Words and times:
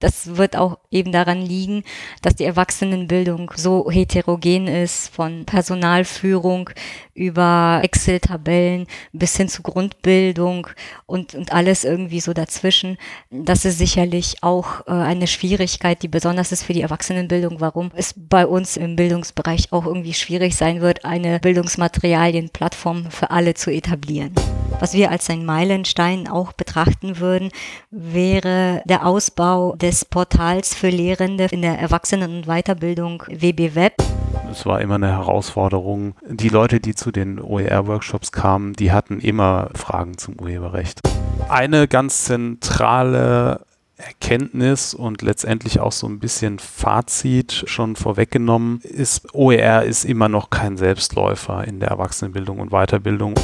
Das 0.00 0.36
wird 0.36 0.56
auch 0.56 0.78
eben 0.90 1.12
daran 1.12 1.42
liegen, 1.42 1.84
dass 2.22 2.34
die 2.34 2.44
Erwachsenenbildung 2.44 3.52
so 3.54 3.90
heterogen 3.90 4.66
ist, 4.66 5.14
von 5.14 5.44
Personalführung 5.44 6.70
über 7.14 7.80
Excel-Tabellen 7.82 8.86
bis 9.12 9.36
hin 9.36 9.48
zu 9.48 9.62
Grundbildung 9.62 10.68
und, 11.04 11.34
und 11.34 11.52
alles 11.52 11.84
irgendwie 11.84 12.20
so 12.20 12.32
dazwischen. 12.32 12.96
Das 13.30 13.66
ist 13.66 13.76
sicherlich 13.76 14.36
auch 14.40 14.86
äh, 14.86 14.92
eine 14.92 15.26
Schwierigkeit, 15.26 16.02
die 16.02 16.08
besonders 16.08 16.50
ist 16.50 16.62
für 16.62 16.72
die 16.72 16.80
Erwachsenenbildung, 16.80 17.60
warum 17.60 17.90
es 17.94 18.14
bei 18.16 18.46
uns 18.46 18.78
im 18.78 18.96
Bildungsbereich 18.96 19.70
auch 19.70 19.84
irgendwie 19.84 20.14
schwierig 20.14 20.56
sein 20.56 20.80
wird, 20.80 21.04
eine 21.04 21.40
Bildungsmaterialienplattform 21.40 23.10
für 23.10 23.30
alle 23.30 23.52
zu 23.52 23.70
etablieren. 23.70 24.34
Was 24.78 24.94
wir 24.94 25.10
als 25.10 25.28
ein 25.28 25.44
Meilenstein 25.44 26.26
auch 26.26 26.54
betrachten 26.54 27.18
würden, 27.18 27.50
wäre 27.90 28.82
der 28.86 29.04
Ausbau 29.04 29.76
des 29.76 29.89
Portals 29.90 30.72
für 30.72 30.88
Lehrende 30.88 31.46
in 31.50 31.62
der 31.62 31.78
Erwachsenen- 31.78 32.36
und 32.36 32.46
Weiterbildung 32.46 33.24
WB 33.28 33.74
Web. 33.74 33.94
Es 34.48 34.64
war 34.64 34.80
immer 34.80 34.94
eine 34.94 35.08
Herausforderung. 35.08 36.14
Die 36.28 36.48
Leute, 36.48 36.78
die 36.78 36.94
zu 36.94 37.10
den 37.10 37.40
OER-Workshops 37.40 38.30
kamen, 38.30 38.74
die 38.74 38.92
hatten 38.92 39.18
immer 39.18 39.70
Fragen 39.74 40.16
zum 40.16 40.38
Urheberrecht. 40.40 41.00
Eine 41.48 41.88
ganz 41.88 42.24
zentrale 42.24 43.62
Erkenntnis 43.96 44.94
und 44.94 45.22
letztendlich 45.22 45.80
auch 45.80 45.92
so 45.92 46.06
ein 46.06 46.20
bisschen 46.20 46.60
Fazit 46.60 47.64
schon 47.66 47.96
vorweggenommen 47.96 48.80
ist, 48.82 49.34
OER 49.34 49.82
ist 49.82 50.04
immer 50.04 50.28
noch 50.28 50.50
kein 50.50 50.76
Selbstläufer 50.76 51.64
in 51.64 51.80
der 51.80 51.88
Erwachsenenbildung 51.88 52.60
und 52.60 52.70
Weiterbildung. 52.70 53.34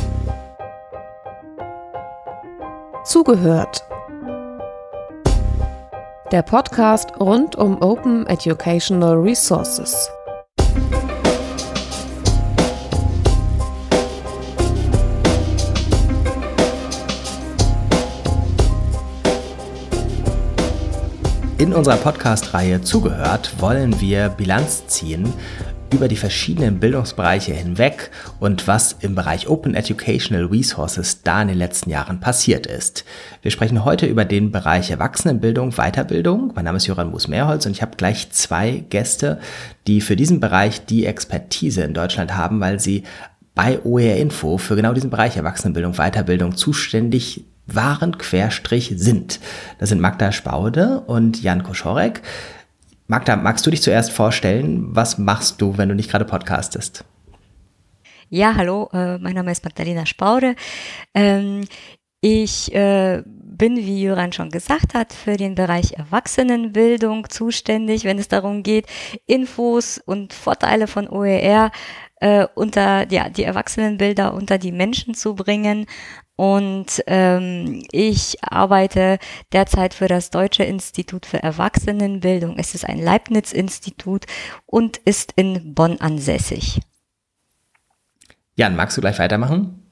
Zugehört. 3.04 3.84
Der 6.32 6.42
Podcast 6.42 7.12
rund 7.20 7.54
um 7.54 7.80
Open 7.80 8.26
Educational 8.26 9.14
Resources. 9.14 10.10
In 21.58 21.72
unserer 21.72 21.96
Podcast-Reihe 21.96 22.80
Zugehört 22.80 23.52
wollen 23.60 24.00
wir 24.00 24.28
Bilanz 24.28 24.84
ziehen 24.88 25.32
über 25.92 26.08
die 26.08 26.16
verschiedenen 26.16 26.80
Bildungsbereiche 26.80 27.52
hinweg 27.52 28.10
und 28.40 28.66
was 28.66 28.96
im 29.00 29.14
Bereich 29.14 29.48
Open 29.48 29.74
Educational 29.74 30.46
Resources 30.46 31.22
da 31.22 31.42
in 31.42 31.48
den 31.48 31.58
letzten 31.58 31.90
Jahren 31.90 32.20
passiert 32.20 32.66
ist. 32.66 33.04
Wir 33.42 33.50
sprechen 33.50 33.84
heute 33.84 34.06
über 34.06 34.24
den 34.24 34.50
Bereich 34.50 34.90
Erwachsenenbildung, 34.90 35.72
Weiterbildung. 35.72 36.52
Mein 36.54 36.64
Name 36.64 36.78
ist 36.78 36.86
Joran 36.86 37.10
Moos-Mehrholz 37.10 37.66
und 37.66 37.72
ich 37.72 37.82
habe 37.82 37.96
gleich 37.96 38.30
zwei 38.30 38.84
Gäste, 38.90 39.38
die 39.86 40.00
für 40.00 40.16
diesen 40.16 40.40
Bereich 40.40 40.84
die 40.84 41.06
Expertise 41.06 41.82
in 41.82 41.94
Deutschland 41.94 42.36
haben, 42.36 42.60
weil 42.60 42.80
sie 42.80 43.04
bei 43.54 43.80
OER 43.84 44.16
Info 44.16 44.58
für 44.58 44.76
genau 44.76 44.92
diesen 44.92 45.10
Bereich 45.10 45.36
Erwachsenenbildung, 45.36 45.94
Weiterbildung 45.94 46.56
zuständig 46.56 47.44
waren, 47.66 48.18
Querstrich 48.18 48.94
sind. 48.96 49.40
Das 49.78 49.88
sind 49.88 50.00
Magda 50.00 50.32
Spaude 50.32 51.00
und 51.06 51.42
Jan 51.42 51.62
Koschorek. 51.62 52.22
Magda, 53.08 53.36
magst 53.36 53.64
du 53.64 53.70
dich 53.70 53.82
zuerst 53.82 54.10
vorstellen? 54.10 54.94
Was 54.94 55.16
machst 55.16 55.60
du, 55.60 55.78
wenn 55.78 55.88
du 55.88 55.94
nicht 55.94 56.10
gerade 56.10 56.24
podcastest? 56.24 57.04
Ja, 58.30 58.56
hallo, 58.56 58.90
äh, 58.92 59.18
mein 59.18 59.34
Name 59.34 59.52
ist 59.52 59.64
Magdalena 59.64 60.06
Spaude. 60.06 60.56
Ähm, 61.14 61.64
ich 62.20 62.74
äh, 62.74 63.22
bin, 63.24 63.76
wie 63.76 64.02
Jöran 64.02 64.32
schon 64.32 64.50
gesagt 64.50 64.94
hat, 64.94 65.12
für 65.12 65.36
den 65.36 65.54
Bereich 65.54 65.92
Erwachsenenbildung 65.92 67.30
zuständig, 67.30 68.02
wenn 68.02 68.18
es 68.18 68.26
darum 68.26 68.64
geht, 68.64 68.86
Infos 69.26 69.98
und 70.04 70.32
Vorteile 70.32 70.88
von 70.88 71.08
OER 71.08 71.70
äh, 72.20 72.48
unter 72.56 73.08
ja, 73.12 73.28
die 73.28 73.44
Erwachsenenbilder 73.44 74.34
unter 74.34 74.58
die 74.58 74.72
Menschen 74.72 75.14
zu 75.14 75.36
bringen. 75.36 75.86
Und 76.36 77.02
ähm, 77.06 77.82
ich 77.90 78.36
arbeite 78.42 79.18
derzeit 79.52 79.94
für 79.94 80.06
das 80.06 80.30
Deutsche 80.30 80.64
Institut 80.64 81.24
für 81.24 81.42
Erwachsenenbildung. 81.42 82.58
Es 82.58 82.74
ist 82.74 82.86
ein 82.86 82.98
Leibniz-Institut 83.02 84.26
und 84.66 84.98
ist 84.98 85.32
in 85.36 85.74
Bonn 85.74 85.98
ansässig. 86.00 86.80
Jan, 88.54 88.76
magst 88.76 88.96
du 88.96 89.00
gleich 89.00 89.18
weitermachen? 89.18 89.82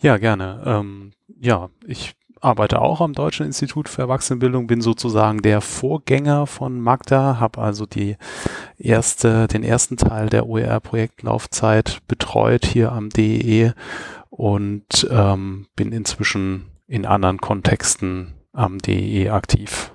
Ja, 0.00 0.16
gerne. 0.16 0.62
Ähm, 0.66 1.12
ja, 1.40 1.70
ich 1.86 2.14
arbeite 2.40 2.80
auch 2.80 3.00
am 3.00 3.12
Deutschen 3.12 3.46
Institut 3.46 3.88
für 3.88 4.02
Erwachsenenbildung, 4.02 4.66
bin 4.66 4.80
sozusagen 4.80 5.42
der 5.42 5.60
Vorgänger 5.60 6.46
von 6.46 6.80
Magda, 6.80 7.38
habe 7.38 7.60
also 7.60 7.86
die 7.86 8.16
erste, 8.78 9.46
den 9.46 9.62
ersten 9.62 9.96
Teil 9.96 10.28
der 10.30 10.46
OER-Projektlaufzeit 10.46 11.98
betreut 12.08 12.64
hier 12.64 12.92
am 12.92 13.10
DEE 13.10 13.74
und 14.30 15.06
ähm, 15.10 15.66
bin 15.76 15.92
inzwischen 15.92 16.66
in 16.86 17.06
anderen 17.06 17.38
Kontexten 17.38 18.34
am 18.52 18.78
DE 18.78 19.30
aktiv, 19.30 19.92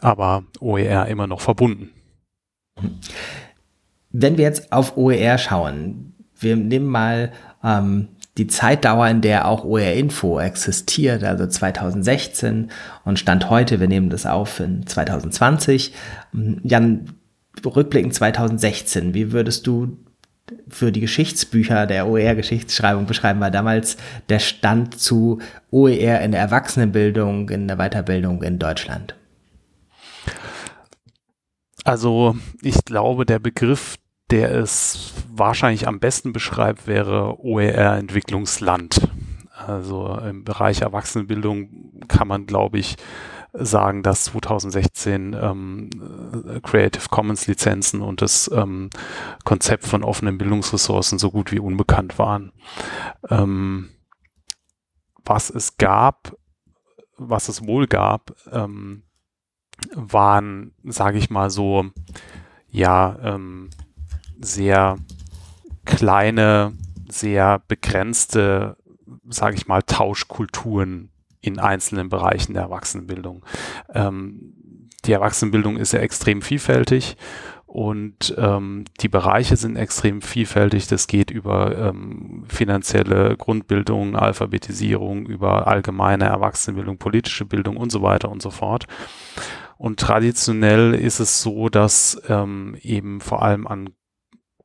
aber 0.00 0.44
OER 0.60 1.06
immer 1.06 1.26
noch 1.26 1.40
verbunden. 1.40 1.90
Wenn 4.10 4.38
wir 4.38 4.44
jetzt 4.44 4.72
auf 4.72 4.96
OER 4.96 5.38
schauen, 5.38 6.14
wir 6.38 6.56
nehmen 6.56 6.86
mal 6.86 7.32
ähm, 7.62 8.08
die 8.38 8.46
Zeitdauer, 8.46 9.08
in 9.08 9.20
der 9.20 9.46
auch 9.46 9.64
OER 9.64 9.92
Info 9.92 10.40
existiert, 10.40 11.24
also 11.24 11.46
2016 11.46 12.70
und 13.04 13.18
Stand 13.18 13.50
heute, 13.50 13.80
wir 13.80 13.88
nehmen 13.88 14.08
das 14.08 14.24
auf 14.24 14.60
in 14.60 14.86
2020. 14.86 15.92
Jan, 16.62 17.12
rückblickend 17.64 18.14
2016, 18.14 19.12
wie 19.12 19.32
würdest 19.32 19.66
du 19.66 19.98
für 20.68 20.92
die 20.92 21.00
Geschichtsbücher 21.00 21.86
der 21.86 22.06
OER-Geschichtsschreibung 22.08 23.06
beschreiben 23.06 23.40
war 23.40 23.50
damals 23.50 23.96
der 24.28 24.38
Stand 24.38 24.98
zu 24.98 25.40
OER 25.70 26.20
in 26.20 26.32
der 26.32 26.40
Erwachsenenbildung, 26.40 27.48
in 27.50 27.68
der 27.68 27.76
Weiterbildung 27.76 28.42
in 28.42 28.58
Deutschland? 28.58 29.14
Also 31.84 32.36
ich 32.62 32.84
glaube, 32.84 33.26
der 33.26 33.38
Begriff, 33.38 33.96
der 34.30 34.52
es 34.52 35.12
wahrscheinlich 35.28 35.88
am 35.88 35.98
besten 35.98 36.32
beschreibt, 36.32 36.86
wäre 36.86 37.40
OER-Entwicklungsland. 37.40 39.08
Also 39.66 40.16
im 40.18 40.44
Bereich 40.44 40.80
Erwachsenenbildung 40.80 42.04
kann 42.08 42.28
man, 42.28 42.46
glaube 42.46 42.78
ich, 42.78 42.96
sagen, 43.52 44.02
dass 44.02 44.24
2016 44.24 45.36
ähm, 45.40 45.90
Creative 46.62 47.08
Commons 47.08 47.46
Lizenzen 47.46 48.00
und 48.00 48.22
das 48.22 48.50
ähm, 48.52 48.90
Konzept 49.44 49.86
von 49.86 50.04
offenen 50.04 50.38
Bildungsressourcen 50.38 51.18
so 51.18 51.30
gut 51.30 51.52
wie 51.52 51.58
unbekannt 51.58 52.18
waren. 52.18 52.52
Ähm, 53.28 53.90
was 55.24 55.50
es 55.50 55.76
gab, 55.76 56.36
was 57.16 57.48
es 57.48 57.66
wohl 57.66 57.86
gab, 57.86 58.32
ähm, 58.50 59.04
waren, 59.94 60.74
sage 60.84 61.18
ich 61.18 61.30
mal 61.30 61.50
so, 61.50 61.86
ja, 62.68 63.18
ähm, 63.22 63.70
sehr 64.40 64.96
kleine, 65.84 66.72
sehr 67.08 67.62
begrenzte, 67.66 68.76
sage 69.28 69.56
ich 69.56 69.66
mal, 69.66 69.82
Tauschkulturen 69.82 71.10
in 71.40 71.58
einzelnen 71.58 72.08
Bereichen 72.08 72.54
der 72.54 72.64
Erwachsenenbildung. 72.64 73.44
Ähm, 73.92 74.54
die 75.04 75.12
Erwachsenenbildung 75.12 75.76
ist 75.76 75.92
ja 75.92 76.00
extrem 76.00 76.42
vielfältig 76.42 77.16
und 77.66 78.34
ähm, 78.36 78.84
die 79.00 79.08
Bereiche 79.08 79.56
sind 79.56 79.76
extrem 79.76 80.22
vielfältig. 80.22 80.88
Das 80.88 81.06
geht 81.06 81.30
über 81.30 81.78
ähm, 81.78 82.44
finanzielle 82.48 83.36
Grundbildung, 83.36 84.16
Alphabetisierung, 84.16 85.26
über 85.26 85.68
allgemeine 85.68 86.24
Erwachsenenbildung, 86.24 86.98
politische 86.98 87.44
Bildung 87.44 87.76
und 87.76 87.92
so 87.92 88.02
weiter 88.02 88.28
und 88.28 88.42
so 88.42 88.50
fort. 88.50 88.86
Und 89.78 90.00
traditionell 90.00 90.94
ist 90.94 91.20
es 91.20 91.40
so, 91.40 91.68
dass 91.68 92.20
ähm, 92.28 92.76
eben 92.82 93.20
vor 93.20 93.42
allem 93.42 93.66
an 93.66 93.90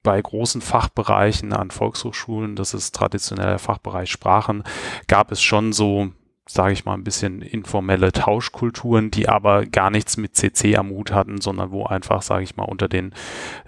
bei 0.01 0.21
großen 0.21 0.61
Fachbereichen 0.61 1.53
an 1.53 1.71
Volkshochschulen, 1.71 2.55
das 2.55 2.73
ist 2.73 2.95
traditionell 2.95 3.47
der 3.47 3.59
Fachbereich 3.59 4.09
Sprachen, 4.09 4.63
gab 5.07 5.31
es 5.31 5.41
schon 5.41 5.73
so 5.73 6.11
sage 6.47 6.73
ich 6.73 6.85
mal, 6.85 6.93
ein 6.93 7.03
bisschen 7.03 7.41
informelle 7.41 8.11
Tauschkulturen, 8.11 9.09
die 9.09 9.27
aber 9.27 9.65
gar 9.65 9.89
nichts 9.89 10.15
mit 10.17 10.35
CC 10.35 10.77
am 10.77 10.89
Hut 10.89 11.11
hatten, 11.11 11.41
sondern 11.41 11.71
wo 11.71 11.85
einfach, 11.85 12.21
sage 12.21 12.43
ich 12.43 12.55
mal, 12.55 12.65
unter 12.65 12.87
den 12.87 13.13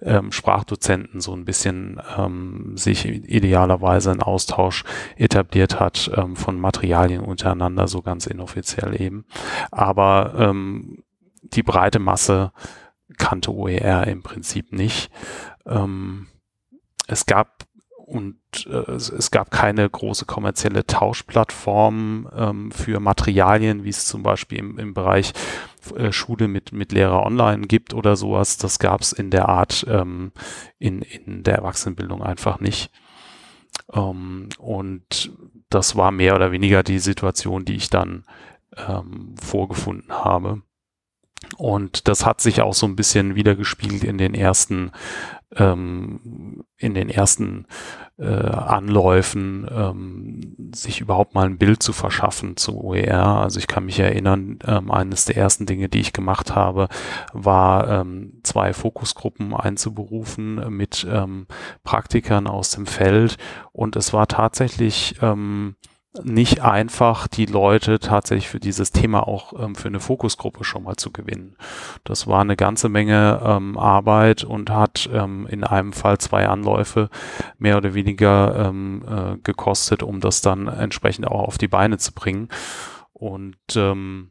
ähm, 0.02 0.32
Sprachdozenten 0.32 1.20
so 1.20 1.34
ein 1.34 1.44
bisschen 1.44 2.00
ähm, 2.18 2.78
sich 2.78 3.06
idealerweise 3.06 4.12
ein 4.12 4.22
Austausch 4.22 4.84
etabliert 5.16 5.80
hat 5.80 6.12
ähm, 6.16 6.36
von 6.36 6.60
Materialien 6.60 7.22
untereinander, 7.22 7.88
so 7.88 8.04
ganz 8.04 8.28
inoffiziell 8.28 9.02
eben. 9.02 9.26
Aber 9.72 10.36
ähm, 10.38 11.04
die 11.42 11.64
breite 11.64 12.00
Masse 12.00 12.52
kannte 13.18 13.54
OER 13.54 14.06
im 14.06 14.22
Prinzip 14.22 14.72
nicht. 14.72 15.10
Ähm, 15.66 16.28
es 17.08 17.26
gab 17.26 17.57
und 18.08 18.38
äh, 18.68 18.92
es, 18.94 19.32
gab 19.32 19.52
keine 19.52 19.88
große 19.90 20.24
kommerzielle 20.24 20.88
Tauschplattform 20.88 22.30
ähm, 22.34 22.72
für 22.72 23.02
Materialien, 23.02 23.84
wie 23.84 23.90
es 23.90 24.06
zum 24.06 24.24
Beispiel 24.24 24.60
im, 24.60 24.80
im 24.80 24.94
Bereich 24.94 25.34
äh, 25.94 26.14
Schule 26.14 26.48
mit, 26.48 26.72
mit 26.72 26.94
Lehrer 26.94 27.26
online 27.26 27.68
gibt 27.68 27.94
oder 27.94 28.16
sowas. 28.16 28.56
Das 28.56 28.80
gab 28.80 29.02
es 29.02 29.12
in 29.12 29.30
der 29.30 29.50
Art 29.50 29.86
ähm, 29.90 30.32
in, 30.80 31.02
in 31.02 31.44
der 31.44 31.56
Erwachsenenbildung 31.56 32.24
einfach 32.24 32.62
nicht. 32.62 32.92
Ähm, 33.92 34.48
und 34.58 35.34
das 35.70 35.98
war 35.98 36.12
mehr 36.12 36.36
oder 36.36 36.54
weniger 36.54 36.84
die 36.84 37.00
Situation, 37.00 37.66
die 37.66 37.76
ich 37.76 37.90
dann 37.90 38.24
ähm, 38.88 39.36
vorgefunden 39.38 40.14
habe. 40.14 40.62
Und 41.58 42.08
das 42.08 42.26
hat 42.26 42.40
sich 42.40 42.62
auch 42.62 42.74
so 42.74 42.86
ein 42.86 42.96
bisschen 42.96 43.36
wiedergespiegelt 43.36 44.04
in 44.04 44.18
den 44.18 44.34
ersten, 44.34 44.92
ähm, 45.56 46.64
in 46.78 46.94
den 46.94 47.10
ersten 47.10 47.66
äh, 48.18 48.26
Anläufen, 48.26 49.68
ähm, 49.72 50.72
sich 50.74 51.02
überhaupt 51.02 51.36
mal 51.36 51.46
ein 51.46 51.58
Bild 51.58 51.82
zu 51.82 51.94
verschaffen 51.94 52.58
zu 52.58 52.78
OER. 52.84 53.24
Also 53.24 53.60
ich 53.60 53.68
kann 53.68 53.86
mich 53.86 54.00
erinnern, 54.00 54.60
ähm, 54.66 54.92
eines 54.92 55.26
der 55.26 55.38
ersten 55.38 55.66
Dinge, 55.66 55.88
die 55.90 56.00
ich 56.00 56.14
gemacht 56.14 56.56
habe, 56.56 56.90
war 57.34 57.88
ähm, 58.02 58.42
zwei 58.44 58.74
Fokusgruppen 58.74 59.54
einzuberufen 59.54 60.76
mit 60.76 61.08
ähm, 61.10 61.48
Praktikern 61.84 62.48
aus 62.48 62.72
dem 62.72 62.86
Feld. 62.86 63.38
Und 63.72 63.96
es 63.96 64.14
war 64.14 64.28
tatsächlich 64.28 65.16
ähm, 65.22 65.76
nicht 66.24 66.62
einfach, 66.62 67.28
die 67.28 67.46
Leute 67.46 68.00
tatsächlich 68.00 68.48
für 68.48 68.60
dieses 68.60 68.92
Thema 68.92 69.28
auch 69.28 69.54
ähm, 69.60 69.76
für 69.76 69.88
eine 69.88 70.00
Fokusgruppe 70.00 70.64
schon 70.64 70.84
mal 70.84 70.96
zu 70.96 71.12
gewinnen. 71.12 71.56
Das 72.04 72.28
war 72.28 72.42
eine 72.42 72.56
ganze 72.56 72.90
Menge 72.90 73.42
ähm, 73.44 73.78
Arbeit 73.78 74.44
und 74.44 74.70
hat 74.70 75.10
ähm, 75.14 75.48
in 75.48 75.64
einem 75.64 75.94
Fall 75.94 76.18
zwei 76.18 76.48
Anläufe 76.48 77.10
mehr 77.58 77.78
oder 77.78 77.94
weniger 77.94 78.68
ähm, 78.68 79.04
äh, 79.08 79.38
gekostet, 79.44 80.04
um 80.04 80.20
das 80.20 80.42
dann 80.42 80.68
entsprechend 80.68 81.28
auch 81.28 81.48
auf 81.48 81.58
die 81.58 81.68
Beine 81.68 81.98
zu 81.98 82.14
bringen. 82.14 82.50
Und 83.14 83.58
ähm, 83.76 84.30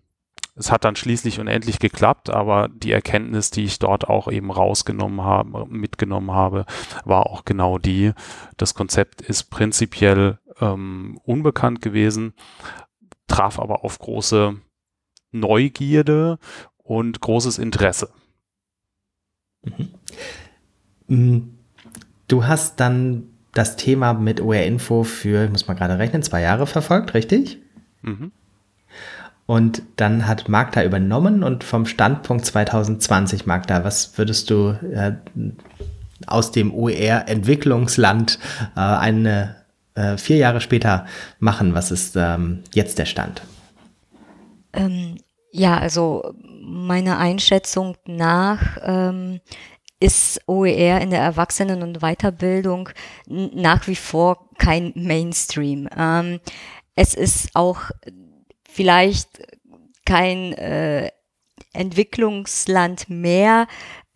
es 0.56 0.72
hat 0.72 0.84
dann 0.84 0.96
schließlich 0.96 1.38
und 1.38 1.48
endlich 1.48 1.78
geklappt, 1.78 2.30
aber 2.30 2.68
die 2.68 2.90
Erkenntnis, 2.90 3.50
die 3.50 3.64
ich 3.64 3.78
dort 3.78 4.08
auch 4.08 4.28
eben 4.28 4.50
rausgenommen 4.50 5.22
habe, 5.22 5.66
mitgenommen 5.68 6.30
habe, 6.30 6.64
war 7.04 7.26
auch 7.26 7.44
genau 7.44 7.76
die. 7.78 8.12
Das 8.56 8.74
Konzept 8.74 9.20
ist 9.20 9.50
prinzipiell 9.50 10.38
ähm, 10.60 11.18
unbekannt 11.24 11.82
gewesen, 11.82 12.34
traf 13.26 13.58
aber 13.58 13.84
auf 13.84 13.98
große 13.98 14.56
Neugierde 15.32 16.38
und 16.76 17.20
großes 17.20 17.58
Interesse. 17.58 18.10
Mhm. 19.62 19.88
Mm, 21.08 21.38
du 22.28 22.44
hast 22.44 22.80
dann 22.80 23.28
das 23.52 23.76
Thema 23.76 24.12
mit 24.12 24.40
OR 24.40 24.56
Info 24.56 25.02
für, 25.02 25.44
ich 25.44 25.50
muss 25.50 25.66
mal 25.66 25.74
gerade 25.74 25.98
rechnen, 25.98 26.22
zwei 26.22 26.42
Jahre 26.42 26.66
verfolgt, 26.66 27.14
richtig? 27.14 27.58
Mhm. 28.02 28.32
Und 29.46 29.82
dann 29.94 30.26
hat 30.26 30.48
Magda 30.48 30.82
übernommen 30.82 31.44
und 31.44 31.62
vom 31.62 31.86
Standpunkt 31.86 32.44
2020, 32.44 33.46
Magda, 33.46 33.84
was 33.84 34.18
würdest 34.18 34.50
du 34.50 34.70
äh, 34.92 35.12
aus 36.26 36.50
dem 36.50 36.74
OER-Entwicklungsland 36.74 38.40
äh, 38.74 38.80
eine 38.80 39.65
äh, 39.96 40.16
vier 40.16 40.36
Jahre 40.36 40.60
später 40.60 41.06
machen? 41.38 41.74
Was 41.74 41.90
ist 41.90 42.16
ähm, 42.16 42.62
jetzt 42.72 42.98
der 42.98 43.06
Stand? 43.06 43.42
Ähm, 44.72 45.18
ja, 45.50 45.78
also 45.78 46.34
meiner 46.60 47.18
Einschätzung 47.18 47.96
nach 48.06 48.78
ähm, 48.82 49.40
ist 49.98 50.40
OER 50.46 51.00
in 51.00 51.10
der 51.10 51.20
Erwachsenen- 51.20 51.82
und 51.82 52.00
Weiterbildung 52.00 52.90
nach 53.26 53.86
wie 53.88 53.96
vor 53.96 54.50
kein 54.58 54.92
Mainstream. 54.94 55.88
Ähm, 55.96 56.40
es 56.94 57.14
ist 57.14 57.50
auch 57.54 57.90
vielleicht 58.68 59.42
kein 60.04 60.52
äh, 60.52 61.10
Entwicklungsland 61.72 63.08
mehr, 63.08 63.66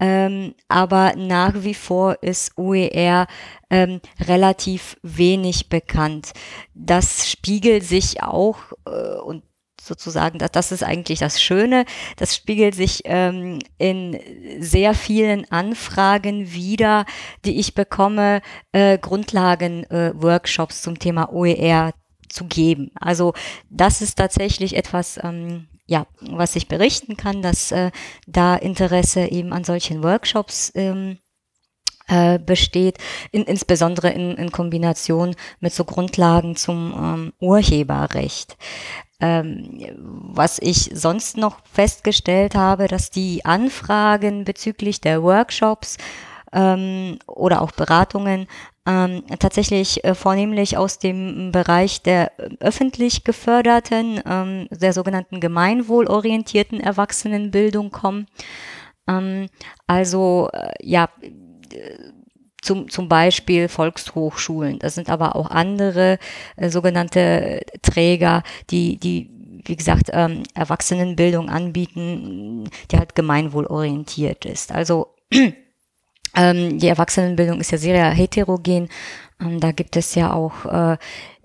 ähm, 0.01 0.55
aber 0.69 1.15
nach 1.17 1.55
wie 1.63 1.75
vor 1.75 2.23
ist 2.23 2.57
OER 2.57 3.27
ähm, 3.69 4.01
relativ 4.21 4.97
wenig 5.03 5.69
bekannt. 5.69 6.33
Das 6.75 7.31
spiegelt 7.31 7.85
sich 7.85 8.23
auch 8.23 8.57
äh, 8.87 9.19
und 9.21 9.43
sozusagen, 9.81 10.39
das, 10.39 10.53
das 10.53 10.73
ist 10.73 10.83
eigentlich 10.83 11.19
das 11.19 11.43
Schöne. 11.43 11.85
Das 12.17 12.35
spiegelt 12.37 12.75
sich 12.75 13.03
ähm, 13.05 13.59
in 13.79 14.19
sehr 14.59 14.95
vielen 14.95 15.51
Anfragen 15.51 16.53
wieder, 16.53 17.07
die 17.45 17.59
ich 17.59 17.75
bekomme, 17.75 18.43
äh, 18.73 18.99
Grundlagen-Workshops 18.99 20.81
äh, 20.81 20.83
zum 20.83 20.99
Thema 20.99 21.33
OER 21.33 21.93
zu 22.29 22.45
geben. 22.45 22.93
Also 22.95 23.35
das 23.69 24.03
ist 24.03 24.17
tatsächlich 24.17 24.77
etwas, 24.77 25.19
ähm, 25.23 25.69
ja, 25.91 26.07
was 26.21 26.55
ich 26.55 26.69
berichten 26.69 27.17
kann, 27.17 27.43
dass 27.43 27.73
äh, 27.73 27.91
da 28.29 28.55
Interesse 28.55 29.27
eben 29.27 29.53
an 29.53 29.65
solchen 29.65 30.05
Workshops 30.05 30.71
ähm, 30.77 31.19
äh, 32.07 32.39
besteht, 32.39 32.99
in, 33.33 33.43
insbesondere 33.43 34.11
in, 34.11 34.37
in 34.37 34.53
Kombination 34.53 35.35
mit 35.59 35.73
so 35.75 35.85
Grundlagen 35.85 36.55
zum 36.55 36.95
ähm, 36.97 37.33
Urheberrecht. 37.41 38.57
Ähm, 39.19 39.81
was 40.33 40.61
ich 40.61 40.93
sonst 40.95 41.37
noch 41.37 41.59
festgestellt 41.65 42.55
habe, 42.55 42.87
dass 42.87 43.11
die 43.11 43.45
Anfragen 43.45 44.45
bezüglich 44.45 45.01
der 45.01 45.25
Workshops 45.25 45.97
ähm, 46.53 47.19
oder 47.27 47.63
auch 47.63 47.73
Beratungen 47.73 48.47
ähm, 48.91 49.23
tatsächlich 49.39 50.05
äh, 50.05 50.15
vornehmlich 50.15 50.77
aus 50.77 50.99
dem 50.99 51.53
Bereich 51.53 52.03
der 52.03 52.33
öffentlich 52.59 53.23
geförderten, 53.23 54.21
ähm, 54.27 54.67
der 54.71 54.93
sogenannten 54.93 55.39
gemeinwohlorientierten 55.39 56.81
Erwachsenenbildung 56.81 57.93
kommen. 57.93 58.27
Ähm, 59.07 59.47
also 59.87 60.49
äh, 60.53 60.73
ja, 60.83 61.09
zum, 62.63 62.91
zum 62.91 63.09
Beispiel 63.09 63.69
Volkshochschulen. 63.69 64.81
Das 64.81 64.97
sind 64.97 65.09
aber 65.09 65.37
auch 65.37 65.51
andere 65.51 66.19
äh, 66.57 66.69
sogenannte 66.69 67.61
Träger, 67.83 68.43
die, 68.71 68.97
die 68.99 69.31
wie 69.67 69.77
gesagt, 69.77 70.11
ähm, 70.13 70.43
Erwachsenenbildung 70.55 71.49
anbieten, 71.49 72.65
die 72.91 72.99
halt 72.99 73.15
gemeinwohlorientiert 73.15 74.47
ist. 74.47 74.73
Also 74.73 75.15
ähm, 76.37 76.79
die 76.79 76.89
Erwachsenenbildung 76.89 77.61
ist 77.61 77.73
ja 77.73 77.79
sehr 77.79 78.11
heterogen. 78.11 78.89
Ähm, 79.41 79.61
da 79.61 79.73
gibt 79.73 79.97
es 79.97 80.15
ja 80.15 80.33
auch 80.33 80.67
äh, 80.67 80.97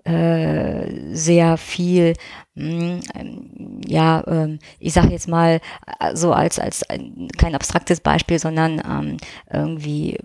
äh, 0.06 1.14
sehr 1.14 1.56
viel, 1.56 2.14
mh, 2.54 3.00
hm, 3.14 3.80
ja, 3.84 4.22
ähm, 4.28 4.60
ich 4.78 4.92
sage 4.92 5.08
jetzt 5.08 5.26
mal 5.26 5.60
äh, 5.98 6.14
so 6.14 6.32
als 6.32 6.60
als 6.60 6.88
ein, 6.88 7.28
kein 7.36 7.56
abstraktes 7.56 8.00
Beispiel, 8.00 8.38
sondern 8.38 8.80
ähm, 8.88 9.16
irgendwie 9.52 10.16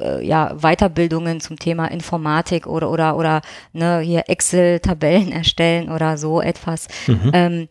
äh, 0.00 0.26
ja 0.26 0.56
Weiterbildungen 0.60 1.40
zum 1.40 1.56
Thema 1.56 1.86
Informatik 1.86 2.66
oder 2.66 2.90
oder 2.90 3.16
oder 3.16 3.42
ne 3.72 4.00
hier 4.00 4.24
Excel-Tabellen 4.26 5.30
erstellen 5.30 5.88
oder 5.88 6.18
so 6.18 6.40
etwas. 6.40 6.88
Mhm. 7.06 7.30
Ähm, 7.32 7.68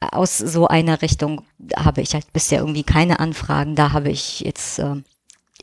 aus 0.00 0.38
so 0.38 0.68
einer 0.68 1.02
Richtung 1.02 1.42
habe 1.76 2.02
ich 2.02 2.14
halt 2.14 2.32
bisher 2.32 2.60
irgendwie 2.60 2.84
keine 2.84 3.18
Anfragen. 3.20 3.74
Da 3.74 3.92
habe 3.92 4.10
ich 4.10 4.40
jetzt 4.40 4.78
äh, 4.78 4.96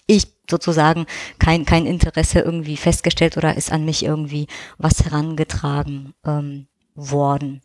ich 0.08 0.28
sozusagen 0.50 1.06
kein, 1.40 1.66
kein 1.66 1.86
Interesse 1.86 2.40
irgendwie 2.40 2.78
festgestellt 2.78 3.38
oder 3.38 3.56
ist 3.56 3.72
an 3.72 3.86
mich 3.86 4.04
irgendwie 4.04 4.48
was 4.78 5.06
herangetragen 5.06 6.14
ähm, 6.26 6.68
worden. 6.96 7.62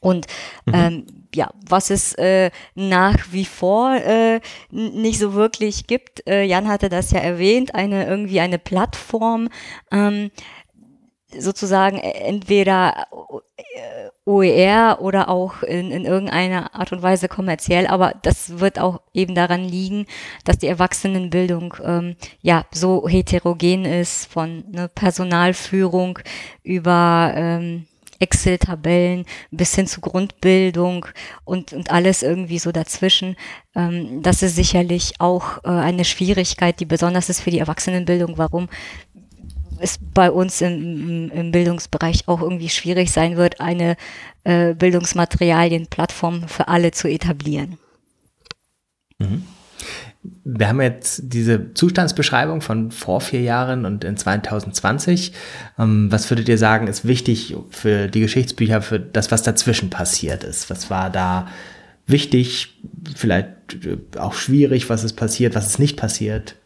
Und 0.00 0.26
mhm. 0.64 0.74
ähm, 0.74 1.06
ja, 1.34 1.50
was 1.68 1.90
es 1.90 2.14
äh, 2.14 2.50
nach 2.74 3.18
wie 3.32 3.44
vor 3.44 3.94
äh, 3.94 4.40
nicht 4.70 5.18
so 5.18 5.34
wirklich 5.34 5.86
gibt, 5.86 6.26
äh, 6.26 6.42
Jan 6.44 6.68
hatte 6.68 6.88
das 6.88 7.10
ja 7.10 7.20
erwähnt, 7.20 7.74
eine 7.74 8.06
irgendwie 8.06 8.40
eine 8.40 8.58
Plattform, 8.58 9.50
ähm, 9.92 10.30
sozusagen 11.38 11.98
äh, 11.98 12.10
entweder 12.10 13.06
äh, 13.56 14.08
OER 14.24 14.98
oder 15.00 15.28
auch 15.28 15.62
in, 15.62 15.90
in 15.90 16.04
irgendeiner 16.04 16.74
Art 16.74 16.92
und 16.92 17.02
Weise 17.02 17.28
kommerziell, 17.28 17.86
aber 17.86 18.14
das 18.22 18.58
wird 18.60 18.78
auch 18.78 19.00
eben 19.12 19.34
daran 19.34 19.64
liegen, 19.64 20.06
dass 20.44 20.58
die 20.58 20.68
Erwachsenenbildung 20.68 21.74
ähm, 21.84 22.16
ja 22.40 22.64
so 22.70 23.08
heterogen 23.08 23.84
ist 23.84 24.26
von 24.26 24.64
ne, 24.70 24.88
Personalführung 24.88 26.18
über 26.62 27.32
ähm, 27.34 27.86
Excel-Tabellen 28.20 29.24
bis 29.50 29.74
hin 29.74 29.86
zu 29.86 30.00
Grundbildung 30.00 31.06
und, 31.44 31.72
und 31.72 31.90
alles 31.90 32.22
irgendwie 32.22 32.58
so 32.58 32.70
dazwischen. 32.70 33.34
Ähm, 33.74 34.22
das 34.22 34.42
ist 34.42 34.56
sicherlich 34.56 35.14
auch 35.18 35.64
äh, 35.64 35.68
eine 35.68 36.04
Schwierigkeit, 36.04 36.78
die 36.80 36.84
besonders 36.84 37.30
ist 37.30 37.40
für 37.40 37.50
die 37.50 37.58
Erwachsenenbildung. 37.58 38.36
Warum? 38.36 38.68
Es 39.80 39.98
bei 40.14 40.30
uns 40.30 40.60
im, 40.60 41.30
im 41.30 41.52
Bildungsbereich 41.52 42.28
auch 42.28 42.40
irgendwie 42.40 42.68
schwierig 42.68 43.10
sein 43.10 43.36
wird, 43.36 43.60
eine 43.60 43.96
äh, 44.44 44.74
Bildungsmaterialienplattform 44.74 46.48
für 46.48 46.68
alle 46.68 46.90
zu 46.92 47.08
etablieren. 47.08 47.78
Mhm. 49.18 49.44
wir 50.44 50.68
haben 50.68 50.80
jetzt 50.80 51.20
diese 51.24 51.74
Zustandsbeschreibung 51.74 52.62
von 52.62 52.90
vor 52.90 53.20
vier 53.20 53.42
Jahren 53.42 53.84
und 53.84 54.02
in 54.02 54.16
2020. 54.16 55.32
Ähm, 55.78 56.10
was 56.10 56.30
würdet 56.30 56.48
ihr 56.48 56.56
sagen, 56.56 56.86
ist 56.86 57.06
wichtig 57.06 57.54
für 57.68 58.08
die 58.08 58.20
Geschichtsbücher, 58.20 58.80
für 58.80 58.98
das, 58.98 59.30
was 59.30 59.42
dazwischen 59.42 59.90
passiert 59.90 60.42
ist? 60.42 60.70
Was 60.70 60.88
war 60.88 61.10
da 61.10 61.48
wichtig, 62.06 62.80
vielleicht 63.14 63.84
äh, 63.84 64.18
auch 64.18 64.34
schwierig, 64.34 64.90
was 64.90 65.04
ist 65.04 65.14
passiert, 65.14 65.54
was 65.54 65.66
ist 65.66 65.78
nicht 65.78 65.96
passiert? 65.96 66.56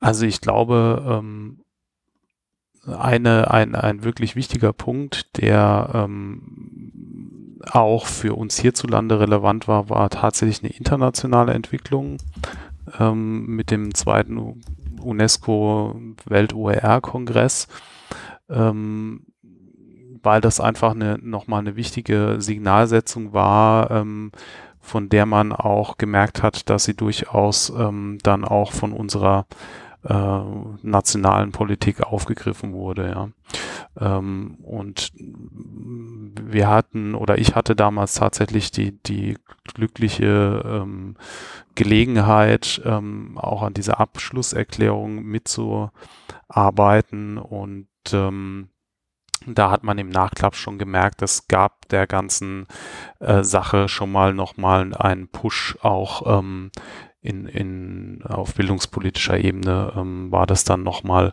Also 0.00 0.26
ich 0.26 0.40
glaube, 0.40 1.04
ähm, 1.06 1.60
eine, 2.86 3.50
ein, 3.50 3.74
ein 3.74 4.02
wirklich 4.04 4.36
wichtiger 4.36 4.72
Punkt, 4.72 5.36
der 5.36 5.90
ähm, 5.94 7.60
auch 7.70 8.06
für 8.06 8.34
uns 8.34 8.58
hierzulande 8.58 9.20
relevant 9.20 9.68
war, 9.68 9.90
war 9.90 10.08
tatsächlich 10.08 10.62
eine 10.62 10.72
internationale 10.72 11.52
Entwicklung 11.52 12.16
ähm, 12.98 13.46
mit 13.46 13.70
dem 13.70 13.94
zweiten 13.94 14.62
UNESCO 15.02 16.00
Welt-OER-Kongress, 16.24 17.68
ähm, 18.48 19.26
weil 20.22 20.40
das 20.40 20.60
einfach 20.60 20.92
eine, 20.92 21.18
nochmal 21.18 21.60
eine 21.60 21.76
wichtige 21.76 22.36
Signalsetzung 22.38 23.32
war, 23.32 23.90
ähm, 23.90 24.32
von 24.80 25.10
der 25.10 25.26
man 25.26 25.52
auch 25.52 25.98
gemerkt 25.98 26.42
hat, 26.42 26.70
dass 26.70 26.84
sie 26.84 26.94
durchaus 26.94 27.70
ähm, 27.70 28.18
dann 28.22 28.44
auch 28.44 28.72
von 28.72 28.92
unserer 28.92 29.46
äh, 30.04 30.40
nationalen 30.82 31.52
Politik 31.52 32.02
aufgegriffen 32.02 32.72
wurde. 32.72 33.10
Ja. 33.10 33.28
Ähm, 33.98 34.58
und 34.62 35.12
wir 35.14 36.68
hatten 36.68 37.14
oder 37.14 37.38
ich 37.38 37.54
hatte 37.54 37.74
damals 37.76 38.14
tatsächlich 38.14 38.70
die, 38.70 38.98
die 39.02 39.36
glückliche 39.74 40.62
ähm, 40.64 41.16
Gelegenheit, 41.74 42.80
ähm, 42.84 43.36
auch 43.38 43.62
an 43.62 43.74
dieser 43.74 44.00
Abschlusserklärung 44.00 45.22
mitzuarbeiten 45.22 47.38
und 47.38 47.88
ähm, 48.12 48.70
da 49.46 49.70
hat 49.70 49.84
man 49.84 49.98
im 49.98 50.10
Nachklapp 50.10 50.54
schon 50.54 50.78
gemerkt, 50.78 51.22
es 51.22 51.48
gab 51.48 51.88
der 51.88 52.06
ganzen 52.06 52.66
äh, 53.20 53.42
Sache 53.42 53.88
schon 53.88 54.12
mal 54.12 54.34
nochmal 54.34 54.94
einen 54.94 55.28
Push 55.28 55.78
auch 55.80 56.38
ähm, 56.38 56.70
in, 57.22 57.46
in, 57.46 58.22
auf 58.24 58.54
bildungspolitischer 58.54 59.38
Ebene 59.38 59.92
ähm, 59.96 60.32
war 60.32 60.46
das 60.46 60.64
dann 60.64 60.82
nochmal 60.82 61.32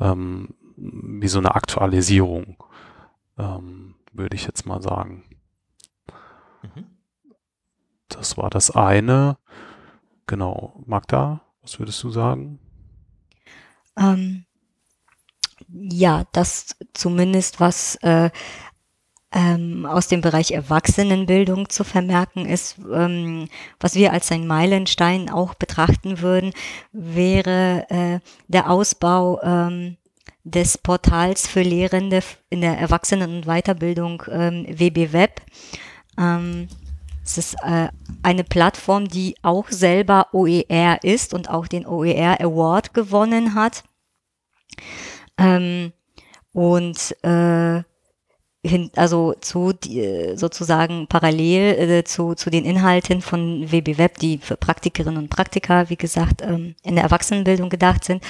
ähm, 0.00 0.54
wie 0.76 1.28
so 1.28 1.38
eine 1.38 1.54
Aktualisierung, 1.54 2.62
ähm, 3.38 3.94
würde 4.12 4.36
ich 4.36 4.44
jetzt 4.46 4.66
mal 4.66 4.82
sagen. 4.82 5.24
Mhm. 6.62 6.86
Das 8.08 8.36
war 8.36 8.50
das 8.50 8.70
eine. 8.70 9.38
Genau. 10.26 10.82
Magda, 10.86 11.42
was 11.62 11.78
würdest 11.78 12.02
du 12.02 12.10
sagen? 12.10 12.58
Ähm, 13.98 14.44
ja, 15.68 16.24
das 16.32 16.76
zumindest 16.92 17.60
was 17.60 17.96
äh, 17.96 18.30
ähm, 19.36 19.84
aus 19.84 20.08
dem 20.08 20.22
Bereich 20.22 20.52
Erwachsenenbildung 20.52 21.68
zu 21.68 21.84
vermerken 21.84 22.46
ist, 22.46 22.76
ähm, 22.90 23.48
was 23.78 23.94
wir 23.94 24.14
als 24.14 24.32
ein 24.32 24.46
Meilenstein 24.46 25.28
auch 25.28 25.52
betrachten 25.52 26.22
würden, 26.22 26.54
wäre 26.92 27.84
äh, 27.90 28.20
der 28.48 28.70
Ausbau 28.70 29.42
ähm, 29.42 29.98
des 30.44 30.78
Portals 30.78 31.46
für 31.46 31.60
Lehrende 31.60 32.22
in 32.48 32.62
der 32.62 32.78
Erwachsenen- 32.78 33.36
und 33.36 33.44
Weiterbildung 33.44 34.22
ähm, 34.30 34.64
WB 34.70 35.12
Web. 35.12 35.42
Ähm, 36.18 36.68
es 37.22 37.36
ist 37.36 37.56
äh, 37.62 37.88
eine 38.22 38.44
Plattform, 38.44 39.06
die 39.06 39.36
auch 39.42 39.68
selber 39.68 40.28
OER 40.32 41.00
ist 41.02 41.34
und 41.34 41.50
auch 41.50 41.66
den 41.66 41.84
OER 41.84 42.40
Award 42.40 42.94
gewonnen 42.94 43.54
hat. 43.54 43.84
Ähm, 45.36 45.92
und 46.52 47.14
äh, 47.22 47.82
hin, 48.66 48.90
also 48.96 49.34
zu 49.40 49.72
die, 49.72 50.32
sozusagen 50.34 51.06
parallel 51.06 51.90
äh, 51.90 52.04
zu, 52.04 52.34
zu 52.34 52.50
den 52.50 52.64
Inhalten 52.64 53.20
von 53.22 53.70
WB 53.70 53.98
Web, 53.98 54.18
die 54.18 54.38
für 54.38 54.56
Praktikerinnen 54.56 55.18
und 55.18 55.30
Praktiker, 55.30 55.88
wie 55.90 55.96
gesagt, 55.96 56.42
ähm, 56.42 56.74
in 56.82 56.94
der 56.94 57.04
Erwachsenenbildung 57.04 57.68
gedacht 57.68 58.04
sind, 58.04 58.22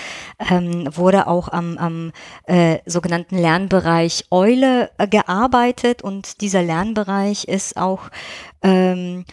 ähm, 0.50 0.88
wurde 0.94 1.26
auch 1.26 1.48
am, 1.48 1.78
am 1.78 2.12
äh, 2.44 2.78
sogenannten 2.86 3.38
Lernbereich 3.38 4.26
Eule 4.30 4.90
äh, 4.98 5.08
gearbeitet. 5.08 6.02
Und 6.02 6.40
dieser 6.40 6.62
Lernbereich 6.62 7.44
ist 7.44 7.76
auch 7.76 8.10
ähm, 8.62 9.24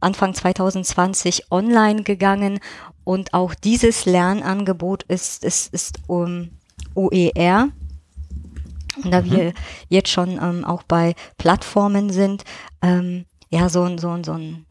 Anfang 0.00 0.34
2020 0.34 1.50
online 1.50 2.02
gegangen. 2.02 2.60
Und 3.04 3.34
auch 3.34 3.54
dieses 3.54 4.06
Lernangebot 4.06 5.04
ist, 5.04 5.44
ist, 5.44 5.72
ist 5.72 5.98
um 6.06 6.50
OER 6.94 7.68
da 9.04 9.22
mhm. 9.22 9.30
wir 9.30 9.52
jetzt 9.88 10.10
schon 10.10 10.32
ähm, 10.42 10.64
auch 10.64 10.82
bei 10.82 11.14
Plattformen 11.38 12.10
sind, 12.10 12.44
ähm, 12.82 13.26
ja, 13.50 13.68
so 13.68 13.82
ein, 13.82 13.98
so 13.98 14.10
ein, 14.10 14.24
so 14.24 14.32
ein 14.32 14.66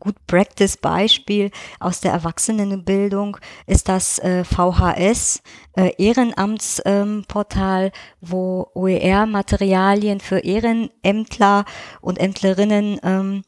Good 0.00 0.26
Practice 0.26 0.76
Beispiel 0.76 1.50
aus 1.80 2.00
der 2.00 2.12
Erwachsenenbildung 2.12 3.36
ist 3.66 3.88
das 3.88 4.18
äh, 4.20 4.44
VHS 4.44 5.42
äh, 5.76 5.90
Ehrenamtsportal, 5.98 7.84
ähm, 7.86 7.92
wo 8.20 8.70
OER-Materialien 8.74 10.20
für 10.20 10.38
Ehrenämtler 10.38 11.64
und 12.00 12.18
Ämtlerinnen 12.18 13.00
ähm, 13.02 13.42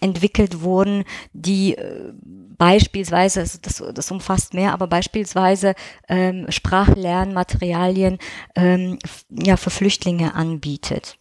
entwickelt 0.00 0.62
wurden, 0.62 1.04
die 1.32 1.76
äh, 1.76 2.12
beispielsweise, 2.56 3.44
das, 3.62 3.82
das 3.94 4.10
umfasst 4.10 4.54
mehr, 4.54 4.72
aber 4.72 4.86
beispielsweise 4.86 5.74
ähm, 6.08 6.46
Sprachlernmaterialien 6.48 8.18
ähm, 8.56 8.98
ja, 9.30 9.56
für 9.56 9.70
Flüchtlinge 9.70 10.34
anbietet. 10.34 11.16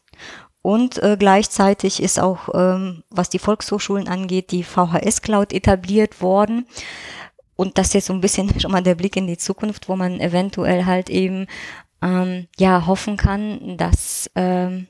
Und 0.62 1.02
äh, 1.02 1.16
gleichzeitig 1.18 2.02
ist 2.02 2.20
auch, 2.20 2.50
ähm, 2.54 3.04
was 3.10 3.30
die 3.30 3.40
Volkshochschulen 3.40 4.08
angeht, 4.08 4.52
die 4.52 4.64
VHS 4.64 5.22
Cloud 5.22 5.54
etabliert 5.54 6.22
worden. 6.22 6.68
Und 7.56 7.78
das 7.78 7.88
ist 7.88 7.94
jetzt 7.94 8.06
so 8.08 8.14
ein 8.14 8.22
bisschen 8.22 8.60
schon 8.60 8.72
mal 8.72 8.84
der 8.84 8.96
Blick 8.96 9.16
in 9.16 9.28
die 9.28 9.38
Zukunft, 9.38 9.88
wo 9.88 9.96
man 9.96 10.20
eventuell 10.20 10.86
halt 10.86 11.10
eben 11.10 11.48
ähm, 12.02 12.48
ja 12.58 12.86
hoffen 12.86 13.18
kann, 13.18 13.78
dass 13.78 14.30
ähm, 14.36 14.88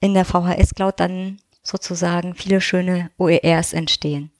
in 0.00 0.14
der 0.14 0.24
VHS 0.24 0.74
Cloud 0.74 1.00
dann 1.00 1.38
sozusagen 1.70 2.34
viele 2.34 2.60
schöne 2.60 3.10
OERs 3.18 3.72
entstehen. 3.72 4.30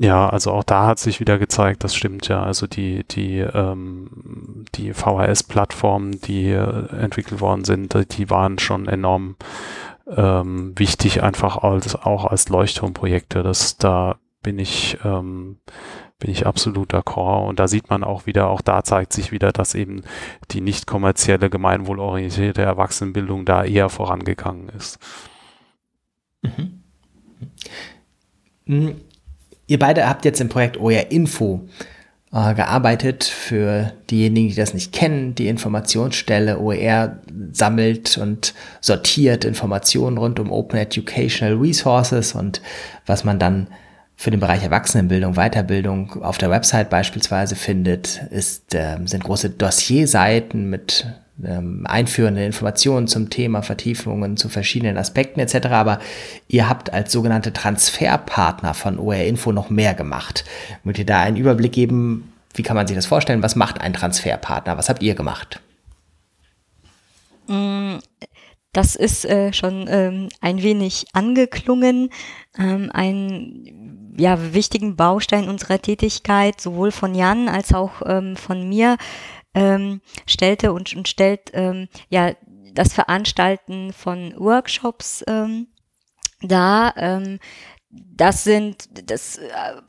Ja, 0.00 0.28
also 0.28 0.52
auch 0.52 0.62
da 0.62 0.86
hat 0.86 1.00
sich 1.00 1.18
wieder 1.18 1.38
gezeigt, 1.38 1.82
das 1.82 1.96
stimmt 1.96 2.28
ja. 2.28 2.42
Also 2.44 2.68
die, 2.68 3.02
die, 3.04 3.38
ähm, 3.38 4.64
die 4.76 4.94
VHS-Plattformen, 4.94 6.20
die 6.20 6.52
entwickelt 6.52 7.40
worden 7.40 7.64
sind, 7.64 7.96
die 8.16 8.30
waren 8.30 8.60
schon 8.60 8.86
enorm 8.86 9.34
ähm, 10.16 10.72
wichtig, 10.78 11.22
einfach 11.24 11.58
als, 11.58 11.96
auch 11.96 12.26
als 12.26 12.48
Leuchtturmprojekte. 12.48 13.42
Das, 13.42 13.76
da 13.76 14.16
bin 14.42 14.60
ich, 14.60 14.98
ähm, 15.04 15.58
bin 16.18 16.30
ich 16.30 16.46
absolut 16.46 16.92
d'accord. 16.92 17.46
Und 17.48 17.60
da 17.60 17.68
sieht 17.68 17.90
man 17.90 18.02
auch 18.02 18.26
wieder, 18.26 18.48
auch 18.48 18.60
da 18.60 18.82
zeigt 18.82 19.12
sich 19.12 19.30
wieder, 19.30 19.52
dass 19.52 19.74
eben 19.74 20.02
die 20.50 20.60
nicht 20.60 20.86
kommerzielle, 20.86 21.48
gemeinwohlorientierte 21.48 22.62
Erwachsenenbildung 22.62 23.44
da 23.44 23.64
eher 23.64 23.88
vorangegangen 23.88 24.68
ist. 24.70 24.98
Mhm. 26.42 26.82
Mhm. 28.66 29.00
Ihr 29.66 29.78
beide 29.78 30.08
habt 30.08 30.24
jetzt 30.24 30.40
im 30.40 30.48
Projekt 30.48 30.80
OER 30.80 31.10
Info 31.10 31.68
äh, 32.32 32.54
gearbeitet. 32.54 33.24
Für 33.24 33.92
diejenigen, 34.10 34.48
die 34.48 34.54
das 34.54 34.74
nicht 34.74 34.92
kennen, 34.92 35.34
die 35.34 35.48
Informationsstelle 35.48 36.58
OER 36.58 37.18
sammelt 37.52 38.18
und 38.18 38.54
sortiert 38.80 39.44
Informationen 39.44 40.18
rund 40.18 40.40
um 40.40 40.50
Open 40.50 40.78
Educational 40.78 41.54
Resources 41.54 42.34
und 42.34 42.60
was 43.06 43.24
man 43.24 43.38
dann 43.38 43.68
für 44.20 44.32
den 44.32 44.40
Bereich 44.40 44.64
Erwachsenenbildung, 44.64 45.34
Weiterbildung 45.34 46.24
auf 46.24 46.38
der 46.38 46.50
Website 46.50 46.90
beispielsweise 46.90 47.54
findet, 47.54 48.20
ist, 48.30 48.74
äh, 48.74 48.96
sind 49.04 49.22
große 49.22 49.50
Dossierseiten 49.50 50.68
mit 50.68 51.06
ähm, 51.44 51.86
einführende 51.86 52.44
Informationen 52.44 53.06
zum 53.06 53.30
Thema, 53.30 53.62
Vertiefungen 53.62 54.36
zu 54.36 54.48
verschiedenen 54.48 54.96
Aspekten 54.96 55.38
etc. 55.38 55.68
Aber 55.68 56.00
ihr 56.48 56.68
habt 56.68 56.92
als 56.92 57.12
sogenannte 57.12 57.52
Transferpartner 57.52 58.74
von 58.74 58.98
OR 58.98 59.14
Info 59.14 59.52
noch 59.52 59.70
mehr 59.70 59.94
gemacht. 59.94 60.44
Wollt 60.82 60.98
ihr 60.98 61.06
da 61.06 61.20
einen 61.20 61.36
Überblick 61.36 61.70
geben? 61.70 62.32
Wie 62.54 62.64
kann 62.64 62.74
man 62.74 62.88
sich 62.88 62.96
das 62.96 63.06
vorstellen? 63.06 63.44
Was 63.44 63.54
macht 63.54 63.80
ein 63.80 63.92
Transferpartner? 63.92 64.76
Was 64.76 64.88
habt 64.88 65.00
ihr 65.00 65.14
gemacht? 65.14 65.60
Mm, 67.46 67.98
das 68.72 68.96
ist 68.96 69.24
äh, 69.26 69.52
schon 69.52 69.86
ähm, 69.88 70.28
ein 70.40 70.60
wenig 70.60 71.06
angeklungen. 71.12 72.10
Ähm, 72.58 72.90
ein 72.92 73.97
ja, 74.18 74.52
wichtigen 74.52 74.96
Baustein 74.96 75.48
unserer 75.48 75.80
Tätigkeit, 75.80 76.60
sowohl 76.60 76.90
von 76.90 77.14
Jan 77.14 77.48
als 77.48 77.72
auch 77.72 78.02
ähm, 78.04 78.36
von 78.36 78.68
mir, 78.68 78.96
ähm, 79.54 80.00
stellte 80.26 80.72
und, 80.72 80.94
und 80.94 81.08
stellt 81.08 81.50
ähm, 81.54 81.88
ja 82.10 82.32
das 82.74 82.92
Veranstalten 82.92 83.92
von 83.92 84.34
Workshops 84.36 85.24
ähm, 85.26 85.68
da. 86.40 86.92
Ähm, 86.96 87.38
das 87.90 88.44
sind, 88.44 88.88
das, 89.08 89.40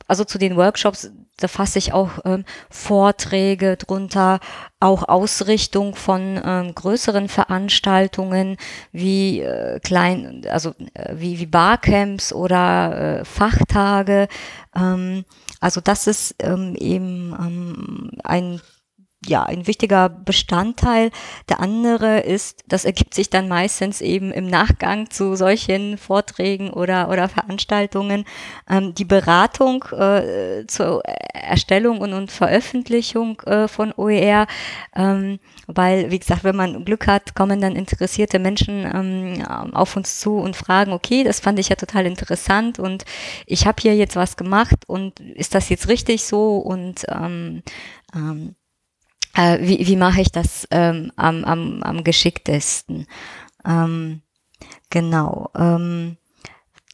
also 0.06 0.24
zu 0.24 0.38
den 0.38 0.56
Workshops, 0.56 1.10
da 1.36 1.48
fasse 1.48 1.78
ich 1.78 1.92
auch 1.92 2.10
ähm, 2.24 2.44
Vorträge 2.70 3.76
drunter, 3.76 4.40
auch 4.78 5.08
Ausrichtung 5.08 5.94
von 5.94 6.40
ähm, 6.42 6.74
größeren 6.74 7.28
Veranstaltungen 7.28 8.56
wie 8.92 9.40
äh, 9.40 9.80
klein, 9.80 10.46
also 10.50 10.74
äh, 10.94 11.14
wie, 11.16 11.38
wie 11.40 11.46
Barcamps 11.46 12.32
oder 12.32 13.20
äh, 13.20 13.24
Fachtage. 13.24 14.28
Ähm, 14.74 15.24
also 15.60 15.80
das 15.82 16.06
ist 16.06 16.36
ähm, 16.38 16.74
eben 16.76 17.34
ähm, 17.38 18.10
ein 18.24 18.60
ja, 19.30 19.44
ein 19.44 19.66
wichtiger 19.66 20.08
Bestandteil. 20.08 21.10
Der 21.48 21.60
andere 21.60 22.20
ist, 22.20 22.64
das 22.66 22.84
ergibt 22.84 23.14
sich 23.14 23.30
dann 23.30 23.48
meistens 23.48 24.00
eben 24.00 24.32
im 24.32 24.46
Nachgang 24.46 25.08
zu 25.08 25.36
solchen 25.36 25.96
Vorträgen 25.96 26.70
oder, 26.70 27.08
oder 27.08 27.28
Veranstaltungen, 27.28 28.24
ähm, 28.68 28.92
die 28.92 29.04
Beratung 29.04 29.84
äh, 29.92 30.66
zur 30.66 31.02
Erstellung 31.32 32.00
und, 32.00 32.12
und 32.12 32.32
Veröffentlichung 32.32 33.40
äh, 33.42 33.68
von 33.68 33.94
OER. 33.96 34.48
Ähm, 34.96 35.38
weil, 35.68 36.10
wie 36.10 36.18
gesagt, 36.18 36.42
wenn 36.42 36.56
man 36.56 36.84
Glück 36.84 37.06
hat, 37.06 37.36
kommen 37.36 37.60
dann 37.60 37.76
interessierte 37.76 38.40
Menschen 38.40 38.84
ähm, 38.92 39.72
auf 39.72 39.96
uns 39.96 40.18
zu 40.18 40.38
und 40.38 40.56
fragen, 40.56 40.92
okay, 40.92 41.22
das 41.22 41.38
fand 41.38 41.60
ich 41.60 41.68
ja 41.68 41.76
total 41.76 42.06
interessant 42.06 42.80
und 42.80 43.04
ich 43.46 43.66
habe 43.66 43.80
hier 43.80 43.94
jetzt 43.94 44.16
was 44.16 44.36
gemacht 44.36 44.88
und 44.88 45.20
ist 45.20 45.54
das 45.54 45.68
jetzt 45.68 45.88
richtig 45.88 46.24
so? 46.24 46.58
Und 46.58 47.06
ähm, 47.08 47.62
ähm, 48.12 48.56
äh, 49.34 49.58
wie, 49.60 49.86
wie 49.86 49.96
mache 49.96 50.20
ich 50.20 50.32
das 50.32 50.66
ähm, 50.70 51.12
am, 51.16 51.44
am, 51.44 51.82
am 51.82 52.04
geschicktesten. 52.04 53.06
Ähm, 53.64 54.22
genau. 54.90 55.50
Ähm, 55.56 56.16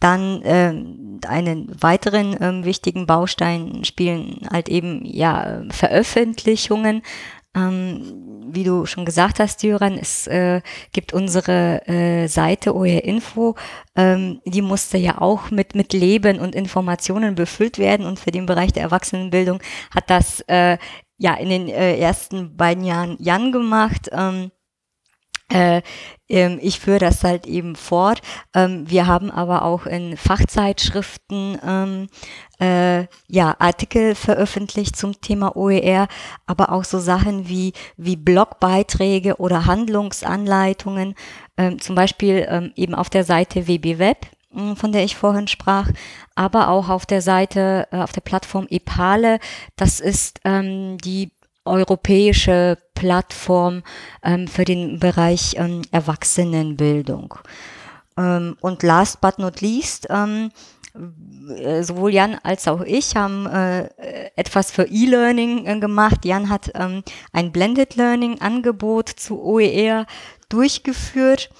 dann 0.00 0.42
ähm, 0.44 1.20
einen 1.26 1.82
weiteren 1.82 2.36
ähm, 2.40 2.64
wichtigen 2.64 3.06
Baustein 3.06 3.84
spielen 3.84 4.46
halt 4.52 4.68
eben 4.68 5.04
ja 5.04 5.62
Veröffentlichungen. 5.70 7.02
Ähm, 7.56 8.44
wie 8.48 8.64
du 8.64 8.86
schon 8.86 9.04
gesagt 9.04 9.40
hast, 9.40 9.62
Jöran, 9.62 9.98
es 9.98 10.26
äh, 10.26 10.60
gibt 10.92 11.12
unsere 11.12 11.86
äh, 11.88 12.28
Seite 12.28 12.76
OER 12.76 13.02
Info, 13.04 13.56
ähm, 13.96 14.40
die 14.44 14.62
musste 14.62 14.98
ja 14.98 15.20
auch 15.20 15.50
mit, 15.50 15.74
mit 15.74 15.92
Leben 15.92 16.38
und 16.38 16.54
Informationen 16.54 17.34
befüllt 17.34 17.78
werden 17.78 18.06
und 18.06 18.18
für 18.18 18.30
den 18.30 18.46
Bereich 18.46 18.72
der 18.72 18.84
Erwachsenenbildung 18.84 19.60
hat 19.94 20.10
das 20.10 20.40
äh, 20.48 20.78
ja 21.18 21.34
in 21.34 21.48
den 21.48 21.68
äh, 21.68 21.98
ersten 21.98 22.56
beiden 22.56 22.84
Jahren 22.84 23.16
Jan 23.18 23.52
gemacht. 23.52 24.10
Ähm, 24.12 24.50
äh, 25.48 25.82
ähm, 26.28 26.58
ich 26.60 26.80
führe 26.80 26.98
das 26.98 27.22
halt 27.22 27.46
eben 27.46 27.76
fort. 27.76 28.20
Ähm, 28.54 28.88
wir 28.90 29.06
haben 29.06 29.30
aber 29.30 29.62
auch 29.62 29.86
in 29.86 30.16
Fachzeitschriften 30.16 31.58
ähm, 31.64 32.08
äh, 32.58 33.06
ja, 33.28 33.54
Artikel 33.58 34.14
veröffentlicht 34.14 34.96
zum 34.96 35.20
Thema 35.20 35.56
OER, 35.56 36.08
aber 36.46 36.72
auch 36.72 36.84
so 36.84 36.98
Sachen 36.98 37.48
wie, 37.48 37.72
wie 37.96 38.16
Blogbeiträge 38.16 39.36
oder 39.36 39.66
Handlungsanleitungen, 39.66 41.14
ähm, 41.56 41.80
zum 41.80 41.94
Beispiel 41.94 42.46
ähm, 42.48 42.72
eben 42.74 42.94
auf 42.94 43.10
der 43.10 43.24
Seite 43.24 43.68
WBWeb 43.68 44.26
von 44.76 44.90
der 44.90 45.04
ich 45.04 45.16
vorhin 45.16 45.48
sprach, 45.48 45.90
aber 46.34 46.68
auch 46.68 46.88
auf 46.88 47.04
der 47.04 47.20
Seite, 47.20 47.88
äh, 47.90 47.98
auf 47.98 48.12
der 48.12 48.22
Plattform 48.22 48.66
Epale. 48.70 49.38
Das 49.76 50.00
ist 50.00 50.40
ähm, 50.44 50.96
die 50.98 51.30
europäische 51.66 52.78
Plattform 52.94 53.82
ähm, 54.22 54.48
für 54.48 54.64
den 54.64 54.98
Bereich 54.98 55.56
ähm, 55.56 55.82
Erwachsenenbildung. 55.90 57.34
Ähm, 58.16 58.56
und 58.60 58.82
last 58.82 59.20
but 59.20 59.38
not 59.38 59.60
least, 59.60 60.06
ähm, 60.10 60.50
äh, 61.58 61.82
sowohl 61.82 62.12
Jan 62.12 62.38
als 62.42 62.66
auch 62.68 62.80
ich 62.80 63.16
haben 63.16 63.46
äh, 63.46 63.88
etwas 64.36 64.70
für 64.70 64.84
E-Learning 64.84 65.66
äh, 65.66 65.78
gemacht. 65.78 66.24
Jan 66.24 66.48
hat 66.48 66.70
ähm, 66.74 67.02
ein 67.32 67.52
Blended 67.52 67.96
Learning 67.96 68.40
Angebot 68.40 69.08
zu 69.08 69.42
OER 69.42 70.06
durchgeführt 70.48 71.50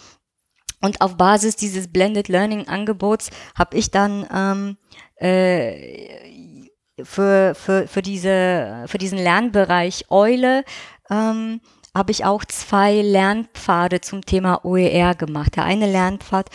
und 0.80 1.00
auf 1.00 1.16
Basis 1.16 1.56
dieses 1.56 1.88
Blended 1.88 2.28
Learning 2.28 2.68
Angebots 2.68 3.30
habe 3.54 3.76
ich 3.76 3.90
dann 3.90 4.26
ähm, 4.32 4.76
äh, 5.16 6.55
für, 7.02 7.54
für, 7.54 7.86
für, 7.86 8.02
diese, 8.02 8.84
für 8.86 8.98
diesen 8.98 9.18
Lernbereich 9.18 10.06
Eule 10.10 10.64
ähm, 11.10 11.60
habe 11.94 12.12
ich 12.12 12.24
auch 12.24 12.44
zwei 12.44 13.00
Lernpfade 13.00 14.00
zum 14.00 14.24
Thema 14.24 14.64
OER 14.64 15.14
gemacht. 15.14 15.56
Der 15.56 15.64
eine 15.64 15.90
Lernpfad 15.90 16.50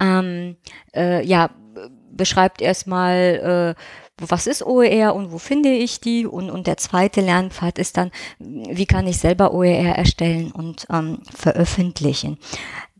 ähm, 0.00 0.56
äh, 0.94 1.24
ja, 1.24 1.50
beschreibt 2.10 2.62
erstmal, 2.62 3.74
äh, 3.76 3.82
was 4.18 4.46
ist 4.46 4.64
OER 4.64 5.14
und 5.14 5.32
wo 5.32 5.38
finde 5.38 5.70
ich 5.70 6.00
die? 6.00 6.26
Und, 6.26 6.48
und 6.48 6.66
der 6.66 6.78
zweite 6.78 7.20
Lernpfad 7.20 7.78
ist 7.78 7.98
dann, 7.98 8.10
wie 8.38 8.86
kann 8.86 9.06
ich 9.06 9.18
selber 9.18 9.52
OER 9.52 9.94
erstellen 9.94 10.52
und 10.52 10.86
ähm, 10.90 11.20
veröffentlichen 11.34 12.38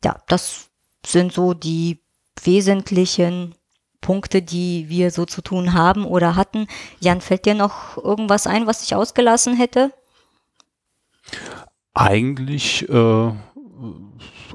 ja, 0.07 0.23
das 0.29 0.71
sind 1.05 1.33
so 1.33 1.53
die 1.53 2.01
wesentlichen 2.43 3.55
Punkte, 4.07 4.41
die 4.41 4.89
wir 4.89 5.11
so 5.11 5.25
zu 5.25 5.43
tun 5.43 5.73
haben 5.73 6.05
oder 6.05 6.37
hatten. 6.37 6.69
Jan, 7.01 7.21
fällt 7.21 7.45
dir 7.45 7.55
noch 7.55 7.97
irgendwas 7.97 8.47
ein, 8.47 8.69
was 8.69 8.85
ich 8.85 8.95
ausgelassen 8.95 9.57
hätte? 9.57 9.91
Eigentlich, 11.93 12.89
äh, 12.89 13.33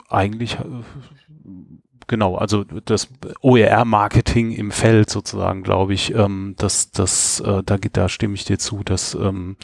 eigentlich 0.07 0.55
äh, 0.55 0.83
genau, 2.07 2.35
also 2.35 2.63
das 2.63 3.09
OER-Marketing 3.41 4.53
im 4.53 4.71
Feld 4.71 5.09
sozusagen, 5.09 5.63
glaube 5.63 5.95
ich, 5.95 6.15
ähm, 6.15 6.55
das, 6.57 6.91
das, 6.91 7.41
äh, 7.41 7.61
da, 7.65 7.75
da 7.77 8.07
stimme 8.07 8.35
ich 8.35 8.45
dir 8.45 8.57
zu, 8.57 8.83
dass 8.85 9.15
ähm, 9.15 9.57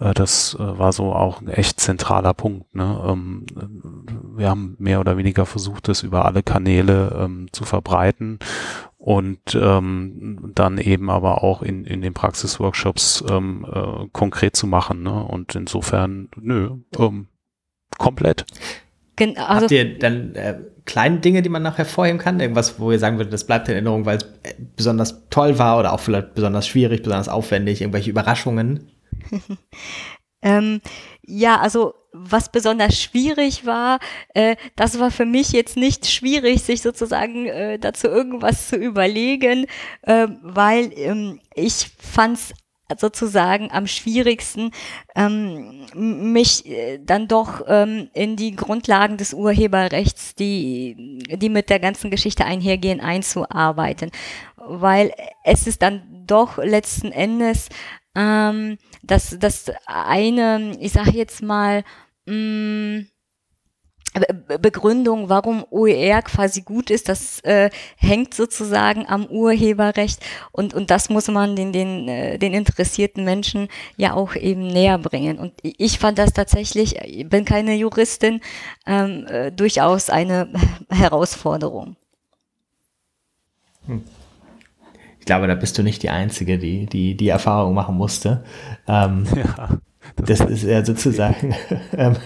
äh, 0.00 0.12
das 0.12 0.54
äh, 0.54 0.78
war 0.78 0.92
so 0.92 1.14
auch 1.14 1.40
ein 1.40 1.48
echt 1.48 1.80
zentraler 1.80 2.34
Punkt. 2.34 2.74
Ne? 2.74 3.02
Ähm, 3.06 3.46
wir 4.36 4.50
haben 4.50 4.76
mehr 4.78 5.00
oder 5.00 5.16
weniger 5.16 5.46
versucht, 5.46 5.88
das 5.88 6.02
über 6.02 6.26
alle 6.26 6.42
Kanäle 6.42 7.16
ähm, 7.18 7.48
zu 7.52 7.64
verbreiten 7.64 8.38
und 9.04 9.54
ähm, 9.54 10.52
dann 10.54 10.78
eben 10.78 11.10
aber 11.10 11.44
auch 11.44 11.60
in, 11.60 11.84
in 11.84 12.00
den 12.00 12.14
Praxisworkshops 12.14 13.22
ähm, 13.30 13.66
äh, 13.70 14.08
konkret 14.12 14.56
zu 14.56 14.66
machen. 14.66 15.02
Ne? 15.02 15.22
Und 15.22 15.54
insofern, 15.54 16.30
nö, 16.40 16.78
ähm, 16.98 17.26
komplett. 17.98 18.46
Gen 19.16 19.36
also 19.36 19.64
Habt 19.64 19.72
ihr 19.72 19.98
dann 19.98 20.34
äh, 20.36 20.58
kleine 20.86 21.18
Dinge, 21.18 21.42
die 21.42 21.50
man 21.50 21.62
noch 21.62 21.76
hervorheben 21.76 22.18
kann? 22.18 22.40
Irgendwas, 22.40 22.80
wo 22.80 22.92
ihr 22.92 22.98
sagen 22.98 23.18
würdet, 23.18 23.34
das 23.34 23.46
bleibt 23.46 23.68
in 23.68 23.74
Erinnerung, 23.74 24.06
weil 24.06 24.16
es 24.16 24.24
äh, 24.42 24.54
besonders 24.74 25.28
toll 25.28 25.58
war 25.58 25.78
oder 25.78 25.92
auch 25.92 26.00
vielleicht 26.00 26.34
besonders 26.34 26.66
schwierig, 26.66 27.02
besonders 27.02 27.28
aufwendig, 27.28 27.82
irgendwelche 27.82 28.08
Überraschungen? 28.08 28.88
ähm, 30.42 30.80
ja, 31.26 31.60
also 31.60 31.94
was 32.12 32.50
besonders 32.50 33.00
schwierig 33.00 33.66
war, 33.66 33.98
äh, 34.34 34.56
das 34.76 34.98
war 35.00 35.10
für 35.10 35.26
mich 35.26 35.52
jetzt 35.52 35.76
nicht 35.76 36.06
schwierig, 36.06 36.62
sich 36.62 36.80
sozusagen 36.80 37.46
äh, 37.46 37.78
dazu 37.78 38.06
irgendwas 38.06 38.68
zu 38.68 38.76
überlegen, 38.76 39.66
äh, 40.02 40.28
weil 40.42 40.92
ähm, 40.96 41.40
ich 41.54 41.90
fand 41.98 42.38
es 42.38 42.54
sozusagen 42.98 43.70
am 43.70 43.86
schwierigsten, 43.86 44.70
ähm, 45.16 45.86
mich 45.94 46.66
äh, 46.66 46.98
dann 47.02 47.28
doch 47.28 47.62
ähm, 47.66 48.10
in 48.12 48.36
die 48.36 48.54
Grundlagen 48.54 49.16
des 49.16 49.32
Urheberrechts, 49.32 50.34
die, 50.34 51.18
die 51.32 51.48
mit 51.48 51.70
der 51.70 51.80
ganzen 51.80 52.10
Geschichte 52.10 52.44
einhergehen, 52.44 53.00
einzuarbeiten. 53.00 54.10
Weil 54.56 55.12
es 55.44 55.66
ist 55.66 55.82
dann 55.82 56.24
doch 56.26 56.58
letzten 56.58 57.10
Endes 57.10 57.68
ähm, 58.14 58.78
das, 59.02 59.36
das 59.38 59.72
eine, 59.86 60.76
ich 60.80 60.92
sage 60.92 61.12
jetzt 61.12 61.42
mal, 61.42 61.84
mh, 62.26 62.34
mm, 62.34 63.06
Begründung, 64.60 65.28
warum 65.28 65.64
OER 65.70 66.22
quasi 66.22 66.62
gut 66.62 66.90
ist, 66.90 67.08
das 67.08 67.40
äh, 67.40 67.70
hängt 67.96 68.32
sozusagen 68.32 69.06
am 69.08 69.26
Urheberrecht 69.26 70.20
und, 70.52 70.72
und 70.72 70.90
das 70.90 71.10
muss 71.10 71.26
man 71.26 71.56
den, 71.56 71.72
den, 71.72 72.08
äh, 72.08 72.38
den 72.38 72.54
interessierten 72.54 73.24
Menschen 73.24 73.68
ja 73.96 74.14
auch 74.14 74.36
eben 74.36 74.68
näher 74.68 74.98
bringen. 74.98 75.38
Und 75.38 75.54
ich 75.62 75.98
fand 75.98 76.18
das 76.18 76.32
tatsächlich, 76.32 76.96
ich 77.00 77.28
bin 77.28 77.44
keine 77.44 77.74
Juristin, 77.74 78.40
ähm, 78.86 79.26
äh, 79.26 79.50
durchaus 79.50 80.10
eine 80.10 80.48
Herausforderung. 80.90 81.96
Hm. 83.86 84.04
Ich 85.24 85.26
glaube, 85.26 85.46
da 85.46 85.54
bist 85.54 85.78
du 85.78 85.82
nicht 85.82 86.02
die 86.02 86.10
Einzige, 86.10 86.58
die 86.58 86.84
die, 86.84 87.16
die 87.16 87.28
Erfahrung 87.28 87.72
machen 87.72 87.96
musste. 87.96 88.44
Ähm, 88.86 89.24
ja, 89.34 89.78
das, 90.16 90.40
das 90.40 90.50
ist 90.50 90.64
ja 90.64 90.84
sozusagen 90.84 91.54
ähm, 91.96 92.16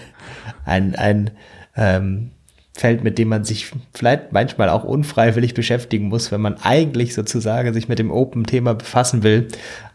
ein, 0.65 0.97
ein 0.97 1.31
ähm, 1.77 2.33
Feld, 2.77 3.05
mit 3.05 3.17
dem 3.19 3.29
man 3.29 3.45
sich 3.45 3.71
vielleicht 3.95 4.33
manchmal 4.33 4.69
auch 4.69 4.83
unfreiwillig 4.83 5.55
beschäftigen 5.55 6.09
muss, 6.09 6.33
wenn 6.33 6.41
man 6.41 6.57
eigentlich 6.57 7.15
sozusagen 7.15 7.73
sich 7.73 7.89
mit 7.89 8.01
dem 8.01 8.11
Open-Thema 8.11 8.75
befassen 8.75 9.23
will, 9.23 9.47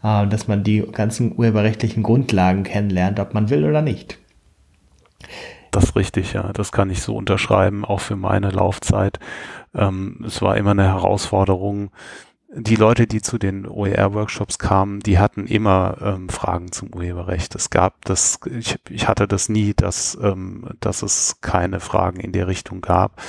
äh, 0.02 0.26
dass 0.26 0.48
man 0.48 0.64
die 0.64 0.80
ganzen 0.90 1.36
urheberrechtlichen 1.36 2.02
Grundlagen 2.02 2.62
kennenlernt, 2.62 3.20
ob 3.20 3.34
man 3.34 3.50
will 3.50 3.66
oder 3.66 3.82
nicht. 3.82 4.16
das 5.72 5.84
ist 5.84 5.96
richtig, 5.96 6.32
ja. 6.32 6.54
Das 6.54 6.72
kann 6.72 6.88
ich 6.88 7.02
so 7.02 7.14
unterschreiben, 7.14 7.84
auch 7.84 8.00
für 8.00 8.16
meine 8.16 8.48
Laufzeit. 8.48 9.18
Ähm, 9.74 10.24
es 10.26 10.40
war 10.40 10.56
immer 10.56 10.70
eine 10.70 10.84
Herausforderung, 10.84 11.90
die 12.56 12.76
Leute, 12.76 13.06
die 13.06 13.20
zu 13.20 13.36
den 13.36 13.66
OER-Workshops 13.66 14.58
kamen, 14.58 15.00
die 15.00 15.18
hatten 15.18 15.46
immer 15.46 15.96
ähm, 16.00 16.28
Fragen 16.28 16.70
zum 16.70 16.94
Urheberrecht. 16.94 17.54
Es 17.54 17.70
gab 17.70 18.04
das, 18.04 18.38
ich, 18.46 18.78
ich 18.88 19.08
hatte 19.08 19.26
das 19.26 19.48
nie, 19.48 19.74
dass, 19.74 20.16
ähm, 20.22 20.68
dass 20.80 21.02
es 21.02 21.38
keine 21.40 21.80
Fragen 21.80 22.20
in 22.20 22.32
der 22.32 22.46
Richtung 22.46 22.80
gab 22.80 23.20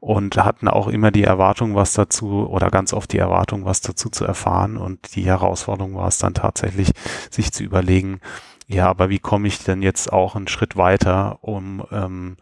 und 0.00 0.36
hatten 0.36 0.68
auch 0.68 0.88
immer 0.88 1.12
die 1.12 1.22
Erwartung, 1.22 1.76
was 1.76 1.92
dazu 1.92 2.48
oder 2.48 2.70
ganz 2.70 2.92
oft 2.92 3.12
die 3.12 3.18
Erwartung, 3.18 3.64
was 3.64 3.80
dazu 3.80 4.08
zu 4.08 4.24
erfahren 4.24 4.76
und 4.76 5.14
die 5.14 5.26
Herausforderung 5.26 5.94
war 5.94 6.08
es 6.08 6.18
dann 6.18 6.34
tatsächlich, 6.34 6.90
sich 7.30 7.52
zu 7.52 7.62
überlegen, 7.62 8.20
ja, 8.66 8.88
aber 8.88 9.10
wie 9.10 9.18
komme 9.18 9.48
ich 9.48 9.62
denn 9.62 9.82
jetzt 9.82 10.12
auch 10.12 10.34
einen 10.34 10.48
Schritt 10.48 10.76
weiter, 10.76 11.38
um 11.42 11.84
ähm, 11.92 12.36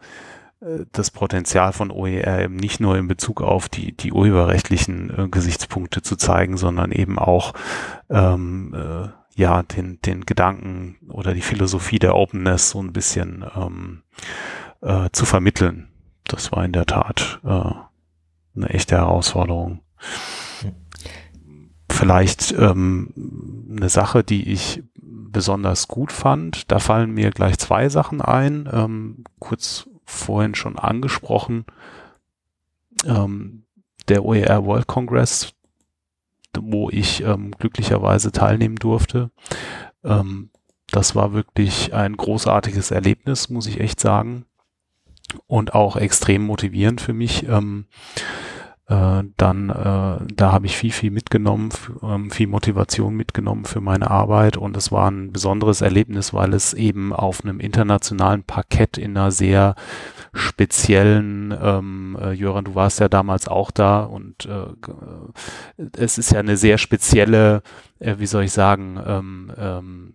das 0.91 1.09
Potenzial 1.09 1.73
von 1.73 1.89
OER 1.89 2.39
eben 2.39 2.55
nicht 2.55 2.79
nur 2.79 2.95
in 2.95 3.07
Bezug 3.07 3.41
auf 3.41 3.67
die, 3.67 3.93
die 3.93 4.13
urheberrechtlichen 4.13 5.09
äh, 5.09 5.27
Gesichtspunkte 5.27 6.03
zu 6.03 6.15
zeigen, 6.15 6.55
sondern 6.55 6.91
eben 6.91 7.17
auch 7.17 7.53
ähm, 8.09 8.73
äh, 8.75 9.09
ja 9.35 9.63
den, 9.63 9.99
den 10.01 10.25
Gedanken 10.25 10.97
oder 11.09 11.33
die 11.33 11.41
Philosophie 11.41 11.97
der 11.97 12.15
Openness 12.15 12.69
so 12.69 12.81
ein 12.81 12.93
bisschen 12.93 13.43
ähm, 13.55 14.03
äh, 14.81 15.09
zu 15.11 15.25
vermitteln. 15.25 15.87
Das 16.25 16.51
war 16.51 16.63
in 16.63 16.73
der 16.73 16.85
Tat 16.85 17.39
äh, 17.43 17.47
eine 17.49 18.69
echte 18.69 18.97
Herausforderung. 18.97 19.81
Vielleicht 21.89 22.51
ähm, 22.51 23.65
eine 23.77 23.89
Sache, 23.89 24.23
die 24.23 24.51
ich 24.51 24.83
besonders 24.95 25.87
gut 25.87 26.11
fand. 26.11 26.71
Da 26.71 26.77
fallen 26.77 27.11
mir 27.11 27.31
gleich 27.31 27.57
zwei 27.57 27.89
Sachen 27.89 28.21
ein. 28.21 28.69
Ähm, 28.71 29.23
kurz 29.39 29.87
vorhin 30.11 30.55
schon 30.55 30.77
angesprochen, 30.77 31.65
ähm, 33.05 33.63
der 34.07 34.25
OER 34.25 34.65
World 34.65 34.87
Congress, 34.87 35.53
wo 36.59 36.89
ich 36.89 37.23
ähm, 37.23 37.51
glücklicherweise 37.51 38.31
teilnehmen 38.31 38.75
durfte. 38.75 39.31
Ähm, 40.03 40.49
das 40.87 41.15
war 41.15 41.33
wirklich 41.33 41.93
ein 41.93 42.17
großartiges 42.17 42.91
Erlebnis, 42.91 43.49
muss 43.49 43.67
ich 43.67 43.79
echt 43.79 43.99
sagen. 43.99 44.45
Und 45.47 45.73
auch 45.73 45.95
extrem 45.95 46.43
motivierend 46.45 46.99
für 46.99 47.13
mich. 47.13 47.47
Ähm, 47.47 47.85
äh, 48.87 49.23
dann 49.37 49.69
äh, 49.69 50.25
da 50.35 50.51
habe 50.51 50.65
ich 50.65 50.75
viel, 50.75 50.91
viel 50.91 51.11
mitgenommen, 51.11 51.69
ähm, 52.03 52.29
viel 52.31 52.47
Motivation 52.47 53.15
mitgenommen 53.15 53.65
für 53.65 53.79
meine 53.79 54.11
Arbeit. 54.11 54.57
Und 54.57 54.75
es 54.75 54.91
war 54.91 55.09
ein 55.09 55.31
besonderes 55.31 55.81
Erlebnis, 55.81 56.33
weil 56.33 56.53
es 56.53 56.73
eben 56.73 57.13
auf 57.13 57.43
einem 57.43 57.59
internationalen 57.59 58.43
Parkett 58.43 58.97
in 58.97 59.15
einer 59.15 59.31
sehr 59.31 59.75
speziellen, 60.33 61.53
ähm, 61.61 62.17
äh, 62.21 62.31
Jöran, 62.33 62.65
du 62.65 62.75
warst 62.75 62.99
ja 62.99 63.07
damals 63.07 63.47
auch 63.47 63.71
da. 63.71 64.01
Und 64.01 64.45
äh, 64.45 64.63
äh 64.63 65.89
es 65.97 66.17
ist 66.17 66.31
ja 66.31 66.39
eine 66.39 66.57
sehr 66.57 66.77
spezielle, 66.77 67.61
äh, 67.99 68.15
wie 68.17 68.27
soll 68.27 68.43
ich 68.43 68.51
sagen, 68.51 68.99
ähm, 69.05 69.51
ähm, 69.57 70.13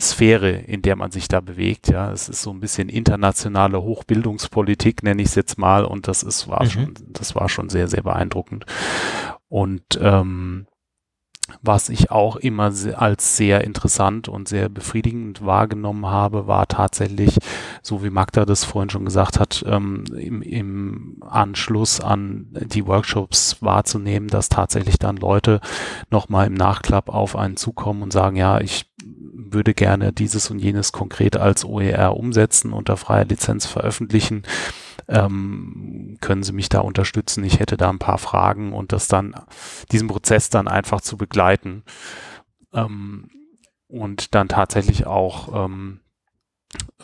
Sphäre, 0.00 0.50
in 0.50 0.82
der 0.82 0.96
man 0.96 1.10
sich 1.10 1.28
da 1.28 1.40
bewegt. 1.40 1.88
Ja, 1.88 2.12
es 2.12 2.28
ist 2.28 2.42
so 2.42 2.50
ein 2.50 2.60
bisschen 2.60 2.88
internationale 2.88 3.82
Hochbildungspolitik, 3.82 5.02
nenne 5.02 5.22
ich 5.22 5.28
es 5.28 5.34
jetzt 5.34 5.58
mal, 5.58 5.84
und 5.84 6.08
das 6.08 6.22
ist 6.22 6.48
war 6.48 6.64
mhm. 6.64 6.70
schon, 6.70 6.94
das 7.08 7.34
war 7.34 7.48
schon 7.48 7.68
sehr 7.68 7.88
sehr 7.88 8.02
beeindruckend. 8.02 8.66
Und 9.48 9.98
ähm, 10.00 10.66
was 11.62 11.88
ich 11.88 12.10
auch 12.10 12.36
immer 12.36 12.72
als 12.96 13.36
sehr 13.36 13.62
interessant 13.62 14.28
und 14.28 14.48
sehr 14.48 14.68
befriedigend 14.68 15.44
wahrgenommen 15.44 16.06
habe, 16.06 16.48
war 16.48 16.66
tatsächlich, 16.66 17.38
so 17.82 18.02
wie 18.02 18.10
Magda 18.10 18.44
das 18.44 18.64
vorhin 18.64 18.90
schon 18.90 19.04
gesagt 19.04 19.38
hat, 19.38 19.64
ähm, 19.66 20.04
im, 20.16 20.42
im 20.42 21.22
Anschluss 21.24 22.00
an 22.00 22.48
die 22.50 22.86
Workshops 22.86 23.62
wahrzunehmen, 23.62 24.28
dass 24.28 24.48
tatsächlich 24.48 24.98
dann 24.98 25.16
Leute 25.16 25.60
nochmal 26.10 26.48
im 26.48 26.54
Nachklapp 26.54 27.08
auf 27.08 27.36
einen 27.36 27.56
zukommen 27.56 28.02
und 28.02 28.12
sagen, 28.12 28.36
ja, 28.36 28.60
ich 28.60 28.90
würde 29.52 29.74
gerne 29.74 30.12
dieses 30.12 30.50
und 30.50 30.58
jenes 30.58 30.92
konkret 30.92 31.36
als 31.36 31.64
OER 31.64 32.16
umsetzen, 32.16 32.72
unter 32.72 32.96
freier 32.96 33.24
Lizenz 33.24 33.66
veröffentlichen 33.66 34.42
ähm, 35.08 36.18
können 36.20 36.42
Sie 36.42 36.52
mich 36.52 36.68
da 36.68 36.80
unterstützen? 36.80 37.44
Ich 37.44 37.60
hätte 37.60 37.76
da 37.76 37.90
ein 37.90 37.98
paar 37.98 38.18
Fragen 38.18 38.72
und 38.72 38.92
das 38.92 39.08
dann, 39.08 39.34
diesen 39.92 40.08
Prozess 40.08 40.50
dann 40.50 40.68
einfach 40.68 41.00
zu 41.00 41.16
begleiten 41.16 41.84
ähm, 42.72 43.30
und 43.88 44.34
dann 44.34 44.48
tatsächlich 44.48 45.06
auch 45.06 45.66
ähm, 45.66 46.00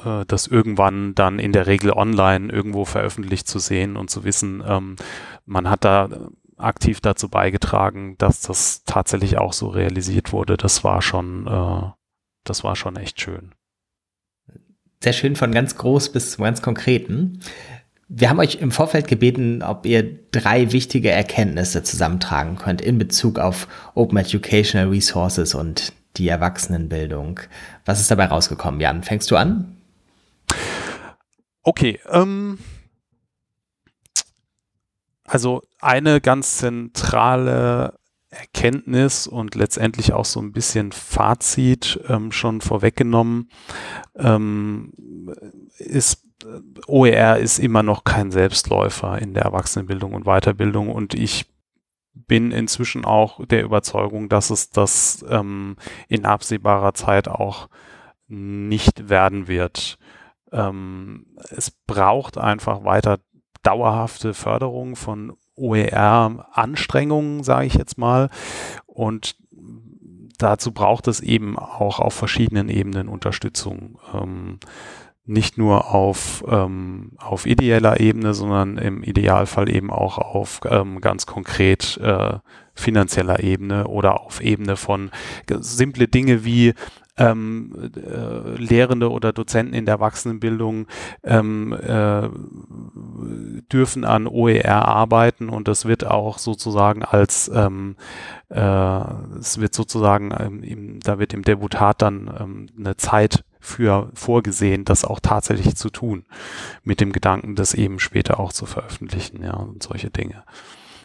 äh, 0.05 0.25
das 0.27 0.49
irgendwann 0.49 1.15
dann 1.15 1.39
in 1.39 1.53
der 1.53 1.67
Regel 1.67 1.93
online 1.93 2.53
irgendwo 2.53 2.85
veröffentlicht 2.85 3.47
zu 3.47 3.59
sehen 3.59 3.97
und 3.97 4.11
zu 4.11 4.25
wissen, 4.25 4.63
ähm, 4.67 4.97
man 5.47 5.71
hat 5.71 5.85
da 5.85 6.09
aktiv 6.57 7.01
dazu 7.01 7.29
beigetragen, 7.29 8.17
dass 8.19 8.41
das 8.41 8.85
tatsächlich 8.85 9.39
auch 9.39 9.53
so 9.53 9.69
realisiert 9.69 10.33
wurde. 10.33 10.57
Das 10.57 10.85
war 10.85 11.03
schon, 11.03 11.47
äh, 11.47 11.91
das 12.45 12.65
war 12.65 12.77
schon 12.77 12.97
echt 12.97 13.21
schön. 13.21 13.55
Sehr 15.03 15.13
schön 15.13 15.37
von 15.37 15.53
ganz 15.53 15.77
groß 15.77 16.13
bis 16.13 16.33
zum 16.33 16.45
ganz 16.45 16.63
konkreten. 16.63 17.41
Wir 18.09 18.31
haben 18.31 18.41
euch 18.41 18.57
im 18.57 18.71
Vorfeld 18.71 19.09
gebeten, 19.09 19.63
ob 19.63 19.87
ihr 19.87 20.19
drei 20.31 20.71
wichtige 20.73 21.11
Erkenntnisse 21.11 21.83
zusammentragen 21.83 22.57
könnt 22.57 22.81
in 22.81 22.99
Bezug 22.99 23.39
auf 23.39 23.67
Open 23.95 24.19
Educational 24.19 24.89
Resources 24.89 25.55
und 25.55 25.93
die 26.17 26.29
Erwachsenenbildung. 26.29 27.41
Was 27.85 28.01
ist 28.01 28.11
dabei 28.11 28.27
rausgekommen? 28.27 28.81
Jan, 28.81 29.03
fängst 29.03 29.31
du 29.31 29.37
an? 29.37 29.77
Okay, 31.63 32.01
ähm, 32.11 32.59
also 35.25 35.63
eine 35.81 36.21
ganz 36.21 36.59
zentrale 36.59 37.99
Erkenntnis 38.33 39.27
und 39.27 39.55
letztendlich 39.55 40.13
auch 40.13 40.25
so 40.25 40.41
ein 40.41 40.53
bisschen 40.53 40.91
Fazit 40.91 42.01
ähm, 42.09 42.33
schon 42.33 42.61
vorweggenommen 42.61 43.51
ähm, 44.17 44.93
ist 45.79 46.27
OER 46.87 47.39
ist 47.39 47.59
immer 47.59 47.83
noch 47.83 48.03
kein 48.05 48.33
Selbstläufer 48.33 49.21
in 49.21 49.35
der 49.35 49.45
Erwachsenenbildung 49.45 50.13
und 50.15 50.25
Weiterbildung 50.25 50.91
und 50.91 51.15
ich 51.15 51.47
bin 52.15 52.51
inzwischen 52.51 53.05
auch 53.05 53.45
der 53.47 53.63
Überzeugung, 53.63 54.29
dass 54.29 54.51
es 54.51 54.71
das 54.71 55.25
ähm, 55.29 55.77
in 56.09 56.25
absehbarer 56.25 56.95
Zeit 56.95 57.29
auch 57.29 57.69
nicht 58.29 59.09
werden 59.09 59.47
wird. 59.47 59.99
Ähm, 60.51 61.27
es 61.51 61.71
braucht 61.71 62.39
einfach 62.39 62.85
weiter 62.85 63.19
dauerhafte 63.63 64.35
Förderung 64.35 64.97
von 64.97 65.37
OER-Anstrengungen, 65.57 67.43
sage 67.43 67.67
ich 67.67 67.75
jetzt 67.75 67.99
mal. 67.99 68.31
Und 68.87 69.37
dazu 70.39 70.73
braucht 70.73 71.09
es 71.09 71.21
eben 71.21 71.59
auch 71.59 72.01
auf 72.01 72.15
verschiedenen 72.15 72.69
Ebenen 72.69 73.09
Unterstützung. 73.09 73.99
Ähm, 74.15 74.59
nicht 75.25 75.57
nur 75.57 75.95
auf, 75.95 76.45
ähm, 76.49 77.13
auf 77.19 77.47
ideeller 77.47 78.01
Ebene, 78.01 78.35
sondern 78.35 78.77
im 78.77 79.05
Idealfall 79.05 79.71
eben 79.71 79.91
auch 79.91 80.19
auf 80.19 80.61
ähm, 80.69 81.01
ganz 81.01 81.27
konkret 81.27 81.97
äh, 82.03 82.39
finanzieller 82.75 83.41
Ebene 83.41 83.87
oder 83.87 84.21
auf 84.21 84.41
Ebene 84.41 84.77
von 84.77 85.11
simple 85.49 86.09
Dinge 86.09 86.45
wie 86.45 86.75
ähm, 87.23 87.93
äh, 87.97 88.57
Lehrende 88.57 89.11
oder 89.11 89.33
Dozenten 89.33 89.75
in 89.75 89.87
der 89.87 89.95
Erwachsenenbildung 89.95 90.87
ähm, 91.23 91.73
äh, 91.73 92.29
dürfen 93.73 94.05
an 94.05 94.27
OER 94.27 94.87
arbeiten 94.87 95.49
und 95.49 95.69
das 95.69 95.85
wird 95.85 96.07
auch 96.07 96.39
sozusagen 96.39 97.05
als 97.05 97.51
ähm, 97.55 97.97
äh, 98.49 99.05
es 99.39 99.61
wird 99.61 99.75
sozusagen 99.75 100.35
ähm, 100.39 100.63
im, 100.63 101.01
da 101.01 101.19
wird 101.19 101.33
im 101.33 101.43
Deputat 101.43 102.03
dann 102.03 102.31
ähm, 102.39 102.67
eine 102.79 102.97
Zeit 102.97 103.45
für 103.61 104.11
vorgesehen, 104.15 104.85
das 104.85 105.05
auch 105.05 105.21
tatsächlich 105.21 105.77
zu 105.77 105.89
tun, 105.89 106.25
mit 106.83 107.01
dem 107.01 107.13
Gedanken, 107.13 107.55
das 107.55 107.75
eben 107.75 108.01
später 108.01 108.41
auch 108.41 108.53
zu 108.53 108.67
veröffentlichen, 108.67 109.43
ja, 109.45 109.55
und 109.55 109.85
solche 109.85 110.11
Dinge. 110.11 110.43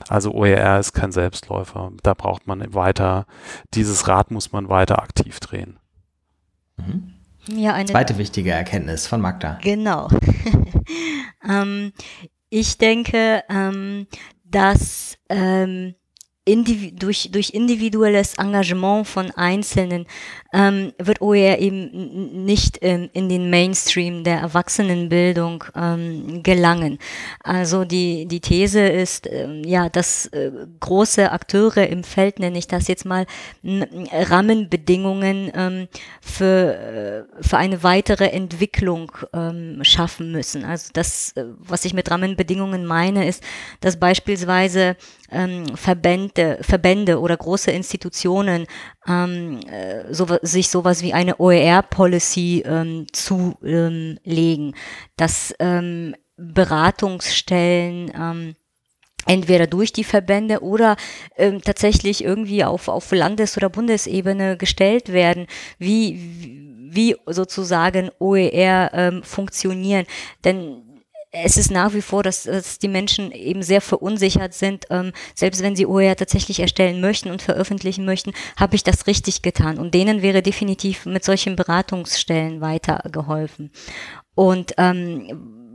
Also 0.10 0.32
OER 0.32 0.80
ist 0.80 0.94
kein 0.94 1.12
Selbstläufer. 1.12 1.92
Da 2.02 2.14
braucht 2.14 2.48
man 2.48 2.74
weiter, 2.74 3.26
dieses 3.74 4.08
Rad 4.08 4.32
muss 4.32 4.52
man 4.52 4.70
weiter 4.70 5.02
aktiv 5.02 5.40
drehen. 5.40 5.78
Mhm. 6.78 7.14
Ja, 7.50 7.74
eine 7.74 7.90
Zweite 7.90 8.18
wichtige 8.18 8.52
Erkenntnis 8.52 9.08
von 9.08 9.22
Magda. 9.22 9.60
Genau. 9.64 10.10
ähm, 11.50 11.94
ich 12.50 12.78
denke, 12.78 13.44
ähm, 13.50 14.08
dass 14.44 15.18
ähm, 15.30 15.96
durch, 16.48 17.30
durch 17.32 17.52
individuelles 17.52 18.36
Engagement 18.36 19.08
von 19.08 19.32
Einzelnen 19.32 20.06
ähm, 20.54 20.94
wird 20.98 21.22
OER 21.22 21.60
eben 21.60 22.46
nicht 22.46 22.80
ähm, 22.82 23.10
in 23.14 23.30
den 23.30 23.50
Mainstream 23.50 24.24
der 24.24 24.40
Erwachsenenbildung 24.40 25.64
ähm, 25.76 26.42
gelangen. 26.44 27.00
Also 27.44 27.84
die, 27.84 28.26
die 28.28 28.40
These 28.40 28.80
ist, 28.80 29.28
ähm, 29.30 29.64
ja, 29.66 29.90
dass 29.90 30.28
äh, 30.28 30.52
große 30.80 31.32
Akteure 31.32 31.88
im 31.88 32.04
Feld, 32.04 32.40
nenne 32.40 32.58
ich 32.58 32.68
das 32.68 32.88
jetzt 32.88 33.06
mal, 33.06 33.26
Rahmenbedingungen 33.64 35.52
ähm, 35.54 35.88
für, 36.22 37.28
äh, 37.40 37.44
für 37.44 37.58
eine 37.58 37.84
weitere 37.84 38.28
Entwicklung 38.28 39.12
ähm, 39.34 39.84
schaffen 39.84 40.32
müssen. 40.32 40.64
Also 40.64 40.90
das, 40.94 41.34
äh, 41.36 41.46
was 41.60 41.86
ich 41.86 41.94
mit 41.94 42.10
Rahmenbedingungen 42.10 42.86
meine, 42.86 43.28
ist, 43.28 43.44
dass 43.82 44.00
beispielsweise 44.00 44.96
ähm, 45.32 45.66
Verbände, 45.76 46.37
Verbände 46.62 47.20
oder 47.20 47.38
große 47.38 47.72
Institutionen 47.72 48.66
ähm, 49.08 49.60
äh, 49.70 50.14
so, 50.14 50.28
sich 50.42 50.70
sowas 50.70 51.02
wie 51.02 51.14
eine 51.14 51.40
OER-Policy 51.40 52.64
ähm, 52.66 53.08
zulegen, 53.12 54.20
ähm, 54.26 54.74
dass 55.16 55.54
ähm, 55.60 56.16
Beratungsstellen 56.38 58.12
ähm, 58.16 58.56
entweder 59.26 59.68
durch 59.68 59.92
die 59.92 60.04
Verbände 60.04 60.62
oder 60.62 60.96
ähm, 61.36 61.62
tatsächlich 61.62 62.24
irgendwie 62.24 62.64
auf, 62.64 62.88
auf 62.88 63.12
Landes- 63.12 63.58
oder 63.58 63.70
Bundesebene 63.70 64.58
gestellt 64.58 65.12
werden, 65.12 65.48
wie, 65.78 66.90
wie 66.92 67.16
sozusagen 67.26 68.10
OER 68.20 68.92
ähm, 68.94 69.24
funktionieren. 69.24 70.06
Denn 70.44 70.87
es 71.32 71.58
ist 71.58 71.72
nach 71.72 71.94
wie 71.94 72.02
vor, 72.02 72.24
dass, 72.24 72.44
dass 72.44 72.80
die 72.80 72.88
Menschen 72.88 73.32
eben 73.32 73.62
sehr 73.62 73.82
verunsichert 73.82 74.54
sind. 74.54 74.86
Ähm, 74.90 75.12
selbst 75.36 75.62
wenn 75.62 75.76
sie 75.76 75.86
OER 75.86 76.16
tatsächlich 76.16 76.60
erstellen 76.60 77.02
möchten 77.02 77.32
und 77.32 77.42
veröffentlichen 77.42 78.06
möchten, 78.06 78.34
habe 78.58 78.76
ich 78.76 78.84
das 78.84 79.08
richtig 79.08 79.42
getan. 79.42 79.78
Und 79.78 79.94
denen 79.94 80.22
wäre 80.22 80.42
definitiv 80.42 81.06
mit 81.06 81.24
solchen 81.24 81.56
Beratungsstellen 81.56 82.62
weitergeholfen. 82.62 83.72
Und 84.36 84.74
ähm, 84.78 85.67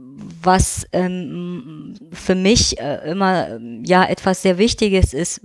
was 0.43 0.87
ähm, 0.93 1.95
für 2.13 2.35
mich 2.35 2.79
äh, 2.79 3.11
immer 3.11 3.59
ja 3.85 4.05
etwas 4.05 4.43
sehr 4.43 4.59
Wichtiges 4.59 5.15
ist, 5.15 5.41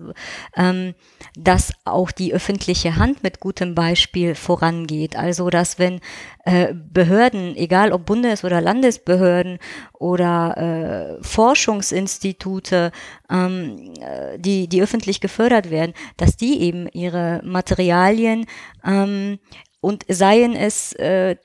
ähm, 0.55 0.93
dass 1.35 1.71
auch 1.85 2.11
die 2.11 2.33
öffentliche 2.33 2.95
Hand 2.95 3.23
mit 3.23 3.39
gutem 3.39 3.75
Beispiel 3.75 4.35
vorangeht. 4.35 5.15
Also 5.15 5.49
dass 5.49 5.79
wenn 5.79 5.99
äh, 6.45 6.73
Behörden, 6.73 7.55
egal 7.55 7.91
ob 7.91 8.05
Bundes- 8.05 8.43
oder 8.43 8.61
Landesbehörden 8.61 9.59
oder 9.93 11.17
äh, 11.19 11.23
Forschungsinstitute, 11.23 12.91
ähm, 13.29 13.93
äh, 13.99 14.39
die, 14.39 14.67
die 14.67 14.81
öffentlich 14.81 15.21
gefördert 15.21 15.69
werden, 15.69 15.93
dass 16.17 16.37
die 16.37 16.61
eben 16.61 16.87
ihre 16.87 17.41
Materialien 17.43 18.45
ähm, 18.85 19.39
und 19.79 20.05
seien 20.07 20.55
es 20.55 20.93
äh, 20.93 21.35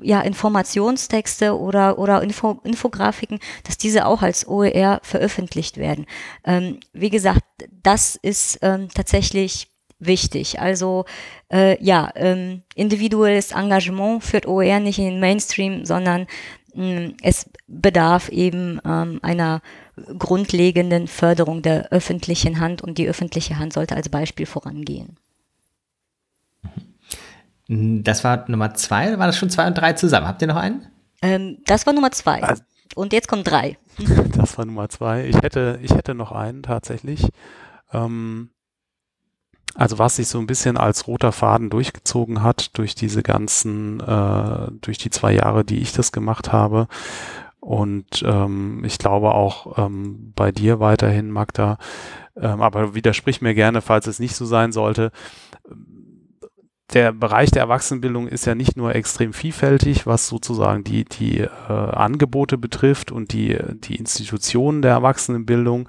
ja 0.00 0.20
Informationstexte 0.22 1.58
oder 1.58 1.98
oder 1.98 2.22
Info, 2.22 2.60
Infografiken, 2.64 3.38
dass 3.64 3.78
diese 3.78 4.06
auch 4.06 4.22
als 4.22 4.46
OER 4.46 5.00
veröffentlicht 5.02 5.76
werden. 5.76 6.06
Ähm, 6.44 6.80
wie 6.92 7.10
gesagt, 7.10 7.42
das 7.82 8.16
ist 8.16 8.58
ähm, 8.62 8.88
tatsächlich 8.94 9.68
wichtig. 9.98 10.60
Also 10.60 11.04
äh, 11.52 11.82
ja, 11.82 12.10
ähm, 12.14 12.62
individuelles 12.74 13.52
Engagement 13.52 14.24
führt 14.24 14.46
OER 14.46 14.80
nicht 14.80 14.98
in 14.98 15.04
den 15.04 15.20
Mainstream, 15.20 15.84
sondern 15.84 16.26
mh, 16.74 16.84
mm, 16.84 17.14
es 17.22 17.50
bedarf 17.66 18.28
eben 18.30 18.80
ähm, 18.84 19.20
einer 19.22 19.60
grundlegenden 20.18 21.06
Förderung 21.06 21.62
der 21.62 21.92
öffentlichen 21.92 22.60
Hand 22.60 22.82
und 22.82 22.98
die 22.98 23.08
öffentliche 23.08 23.58
Hand 23.58 23.74
sollte 23.74 23.94
als 23.94 24.08
Beispiel 24.08 24.46
vorangehen. 24.46 25.16
Das 27.74 28.22
war 28.22 28.44
Nummer 28.48 28.74
zwei, 28.74 29.08
oder 29.08 29.18
war 29.18 29.26
das 29.26 29.38
schon 29.38 29.48
zwei 29.48 29.66
und 29.66 29.74
drei 29.74 29.94
zusammen? 29.94 30.26
Habt 30.26 30.42
ihr 30.42 30.48
noch 30.48 30.56
einen? 30.56 30.86
Ähm, 31.22 31.58
das 31.64 31.86
war 31.86 31.94
Nummer 31.94 32.10
zwei. 32.10 32.42
Also, 32.42 32.62
und 32.94 33.12
jetzt 33.12 33.28
kommt 33.28 33.50
drei. 33.50 33.78
Das 34.36 34.58
war 34.58 34.64
Nummer 34.64 34.88
zwei. 34.88 35.26
Ich 35.26 35.36
hätte, 35.36 35.78
ich 35.82 35.92
hätte 35.92 36.14
noch 36.14 36.32
einen 36.32 36.62
tatsächlich. 36.62 37.28
Ähm, 37.92 38.50
also 39.74 39.98
was 39.98 40.16
sich 40.16 40.28
so 40.28 40.38
ein 40.38 40.46
bisschen 40.46 40.76
als 40.76 41.06
roter 41.06 41.32
Faden 41.32 41.70
durchgezogen 41.70 42.42
hat 42.42 42.76
durch 42.76 42.94
diese 42.94 43.22
ganzen, 43.22 44.00
äh, 44.00 44.70
durch 44.82 44.98
die 44.98 45.10
zwei 45.10 45.32
Jahre, 45.32 45.64
die 45.64 45.78
ich 45.78 45.92
das 45.92 46.12
gemacht 46.12 46.52
habe. 46.52 46.88
Und 47.60 48.22
ähm, 48.26 48.84
ich 48.84 48.98
glaube 48.98 49.32
auch 49.32 49.78
ähm, 49.78 50.32
bei 50.34 50.52
dir 50.52 50.80
weiterhin, 50.80 51.30
Magda, 51.30 51.78
ähm, 52.36 52.60
aber 52.60 52.94
widersprich 52.94 53.40
mir 53.40 53.54
gerne, 53.54 53.80
falls 53.80 54.06
es 54.06 54.18
nicht 54.18 54.34
so 54.34 54.44
sein 54.44 54.72
sollte 54.72 55.10
der 56.92 57.12
Bereich 57.12 57.50
der 57.50 57.62
Erwachsenenbildung 57.62 58.28
ist 58.28 58.44
ja 58.44 58.54
nicht 58.54 58.76
nur 58.76 58.94
extrem 58.94 59.32
vielfältig, 59.32 60.06
was 60.06 60.28
sozusagen 60.28 60.84
die, 60.84 61.04
die 61.04 61.40
äh, 61.40 61.48
Angebote 61.68 62.58
betrifft 62.58 63.10
und 63.12 63.32
die, 63.32 63.58
die 63.74 63.96
Institutionen 63.96 64.82
der 64.82 64.92
Erwachsenenbildung. 64.92 65.88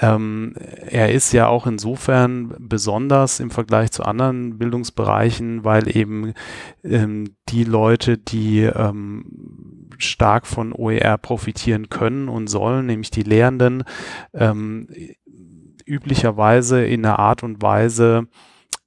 Ähm, 0.00 0.54
er 0.56 1.12
ist 1.12 1.32
ja 1.32 1.46
auch 1.46 1.66
insofern 1.66 2.54
besonders 2.58 3.40
im 3.40 3.50
Vergleich 3.50 3.92
zu 3.92 4.04
anderen 4.04 4.58
Bildungsbereichen, 4.58 5.64
weil 5.64 5.94
eben 5.96 6.34
ähm, 6.82 7.36
die 7.48 7.64
Leute, 7.64 8.18
die 8.18 8.62
ähm, 8.62 9.88
stark 9.98 10.46
von 10.46 10.72
OER 10.72 11.18
profitieren 11.18 11.88
können 11.88 12.28
und 12.28 12.48
sollen, 12.48 12.86
nämlich 12.86 13.10
die 13.10 13.22
Lehrenden, 13.22 13.84
ähm, 14.34 14.88
üblicherweise 15.86 16.84
in 16.84 17.04
einer 17.04 17.18
Art 17.18 17.42
und 17.42 17.62
Weise 17.62 18.28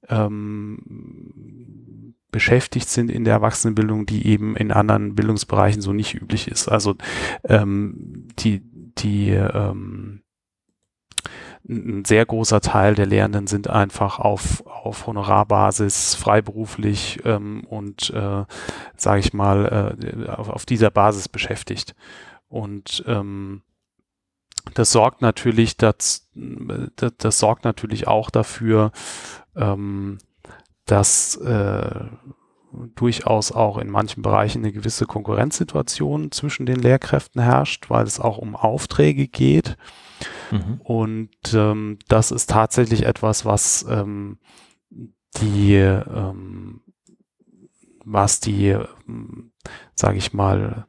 ähm, 0.08 2.14
beschäftigt 2.30 2.88
sind 2.88 3.10
in 3.10 3.24
der 3.24 3.34
Erwachsenenbildung, 3.34 4.06
die 4.06 4.26
eben 4.26 4.56
in 4.56 4.72
anderen 4.72 5.14
Bildungsbereichen 5.14 5.80
so 5.80 5.92
nicht 5.92 6.14
üblich 6.14 6.48
ist. 6.48 6.68
Also 6.68 6.96
ähm, 7.44 8.28
die, 8.38 8.62
die 8.98 9.30
ähm, 9.30 10.22
ein 11.68 12.04
sehr 12.04 12.24
großer 12.24 12.60
Teil 12.60 12.94
der 12.94 13.06
Lehrenden 13.06 13.46
sind 13.46 13.68
einfach 13.68 14.18
auf, 14.18 14.64
auf 14.66 15.06
Honorarbasis, 15.06 16.14
freiberuflich 16.14 17.20
ähm, 17.24 17.64
und, 17.64 18.10
äh, 18.10 18.44
sage 18.96 19.20
ich 19.20 19.32
mal, 19.32 19.96
äh, 20.00 20.28
auf, 20.28 20.48
auf 20.48 20.66
dieser 20.66 20.90
Basis 20.90 21.28
beschäftigt. 21.28 21.94
Und 22.48 23.04
ähm, 23.06 23.62
das 24.74 24.92
sorgt 24.92 25.22
natürlich, 25.22 25.76
das, 25.76 26.28
das, 26.34 27.12
das 27.18 27.38
sorgt 27.38 27.64
natürlich 27.64 28.06
auch 28.06 28.30
dafür, 28.30 28.92
ähm, 29.56 30.18
dass 30.84 31.36
äh, 31.36 32.06
durchaus 32.94 33.52
auch 33.52 33.78
in 33.78 33.90
manchen 33.90 34.22
Bereichen 34.22 34.58
eine 34.62 34.72
gewisse 34.72 35.06
Konkurrenzsituation 35.06 36.30
zwischen 36.30 36.66
den 36.66 36.76
Lehrkräften 36.76 37.40
herrscht, 37.40 37.88
weil 37.90 38.04
es 38.04 38.20
auch 38.20 38.38
um 38.38 38.54
Aufträge 38.54 39.28
geht. 39.28 39.76
Mhm. 40.50 40.80
Und 40.82 41.54
ähm, 41.54 41.98
das 42.08 42.30
ist 42.30 42.50
tatsächlich 42.50 43.04
etwas, 43.04 43.44
was 43.44 43.84
ähm, 43.88 44.38
die, 45.40 45.74
ähm, 45.74 46.80
was 48.04 48.40
die, 48.40 48.76
ähm, 49.08 49.52
sage 49.94 50.18
ich 50.18 50.32
mal, 50.32 50.86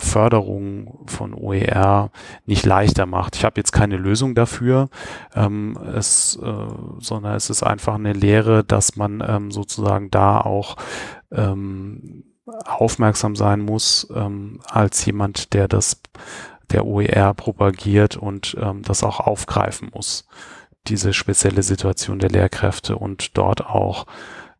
Förderung 0.00 1.04
von 1.06 1.34
OER 1.34 2.10
nicht 2.46 2.66
leichter 2.66 3.06
macht. 3.06 3.36
Ich 3.36 3.44
habe 3.44 3.60
jetzt 3.60 3.72
keine 3.72 3.96
Lösung 3.96 4.34
dafür, 4.34 4.88
ähm, 5.34 5.78
es, 5.94 6.38
äh, 6.42 6.66
sondern 6.98 7.34
es 7.34 7.50
ist 7.50 7.62
einfach 7.62 7.94
eine 7.94 8.12
Lehre, 8.12 8.64
dass 8.64 8.96
man 8.96 9.22
ähm, 9.26 9.50
sozusagen 9.50 10.10
da 10.10 10.40
auch 10.40 10.76
ähm, 11.30 12.24
aufmerksam 12.64 13.36
sein 13.36 13.60
muss 13.60 14.08
ähm, 14.14 14.60
als 14.68 15.04
jemand, 15.04 15.54
der 15.54 15.68
das 15.68 16.00
der 16.70 16.86
OER 16.86 17.34
propagiert 17.34 18.16
und 18.16 18.56
ähm, 18.60 18.82
das 18.82 19.02
auch 19.02 19.20
aufgreifen 19.20 19.90
muss, 19.92 20.26
diese 20.86 21.12
spezielle 21.12 21.62
Situation 21.62 22.18
der 22.18 22.30
Lehrkräfte 22.30 22.96
und 22.96 23.36
dort 23.36 23.66
auch 23.66 24.06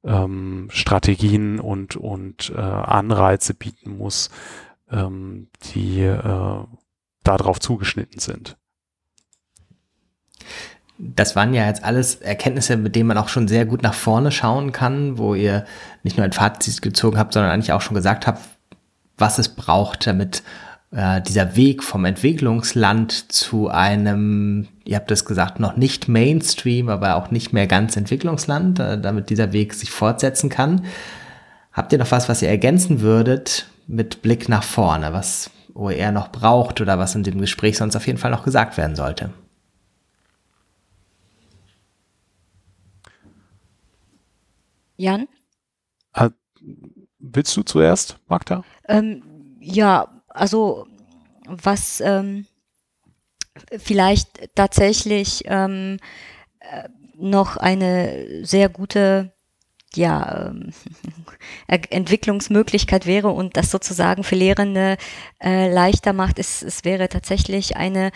ähm, 0.05 0.68
Strategien 0.70 1.61
und, 1.61 1.96
und 1.96 2.53
äh, 2.55 2.61
Anreize 2.61 3.55
bieten 3.55 3.96
muss, 3.96 4.31
ähm, 4.90 5.48
die 5.74 6.00
äh, 6.03 6.64
darauf 7.24 7.61
zugeschnitten 7.61 8.20
sind. 8.20 8.57
Das 10.98 11.35
waren 11.35 11.55
ja 11.55 11.66
jetzt 11.66 11.83
alles 11.83 12.16
Erkenntnisse, 12.16 12.76
mit 12.76 12.94
denen 12.94 13.07
man 13.07 13.16
auch 13.16 13.29
schon 13.29 13.48
sehr 13.48 13.64
gut 13.64 13.83
nach 13.83 13.94
vorne 13.94 14.31
schauen 14.31 14.72
kann, 14.72 15.16
wo 15.16 15.35
ihr 15.35 15.64
nicht 16.03 16.18
nur 16.18 16.24
ein 16.24 16.33
Fazit 16.33 16.83
gezogen 16.83 17.18
habt, 17.18 17.33
sondern 17.33 17.50
eigentlich 17.50 17.72
auch 17.72 17.81
schon 17.81 17.94
gesagt 17.94 18.26
habt, 18.26 18.42
was 19.16 19.38
es 19.38 19.48
braucht, 19.48 20.07
damit 20.07 20.42
äh, 20.92 21.22
dieser 21.22 21.57
Weg 21.57 21.83
vom 21.83 22.05
Entwicklungsland 22.05 23.33
zu 23.33 23.68
einem, 23.68 24.68
ihr 24.85 24.96
habt 24.96 25.11
es 25.11 25.24
gesagt, 25.24 25.61
noch 25.61 25.76
nicht 25.76 26.09
Mainstream, 26.09 26.88
aber 26.88 27.16
auch 27.16 27.31
nicht 27.31 27.53
mehr 27.53 27.66
ganz 27.66 27.96
Entwicklungsland, 27.96 28.79
äh, 28.79 29.00
damit 29.00 29.31
dieser 29.31 29.53
Weg 29.53 29.72
sich 29.74 29.90
fortsetzen 29.90 30.50
kann. 30.50 30.85
Habt 31.72 31.92
ihr 31.92 31.98
noch 31.98 32.11
was, 32.11 32.29
was 32.29 32.42
ihr 32.42 32.48
ergänzen 32.48 33.00
würdet, 33.00 33.68
mit 33.90 34.22
Blick 34.22 34.48
nach 34.48 34.62
vorne, 34.62 35.12
was 35.12 35.50
OER 35.74 36.12
noch 36.12 36.31
braucht 36.31 36.81
oder 36.81 36.98
was 36.98 37.14
in 37.14 37.24
dem 37.24 37.40
Gespräch 37.40 37.76
sonst 37.76 37.96
auf 37.96 38.07
jeden 38.07 38.18
Fall 38.18 38.31
noch 38.31 38.44
gesagt 38.44 38.76
werden 38.76 38.94
sollte? 38.94 39.31
Jan? 44.96 45.29
Äh, 46.14 46.31
willst 47.18 47.57
du 47.57 47.62
zuerst, 47.62 48.18
Magda? 48.29 48.62
Ähm, 48.87 49.57
ja, 49.61 50.22
also 50.29 50.87
was 51.46 52.00
ähm, 52.00 52.46
vielleicht 53.79 54.55
tatsächlich 54.55 55.42
ähm, 55.46 55.96
äh, 56.61 56.88
noch 57.16 57.57
eine 57.57 58.44
sehr 58.44 58.68
gute 58.68 59.33
ja, 59.94 60.46
ähm, 60.48 60.72
Entwicklungsmöglichkeit 61.66 63.07
wäre 63.07 63.29
und 63.29 63.57
das 63.57 63.70
sozusagen 63.70 64.24
für 64.24 64.37
Lehrende 64.37 64.96
äh, 65.42 65.72
leichter 65.72 66.12
macht, 66.12 66.38
ist, 66.38 66.62
es 66.62 66.85
wäre 66.85 67.09
tatsächlich 67.09 67.76
eine 67.76 68.11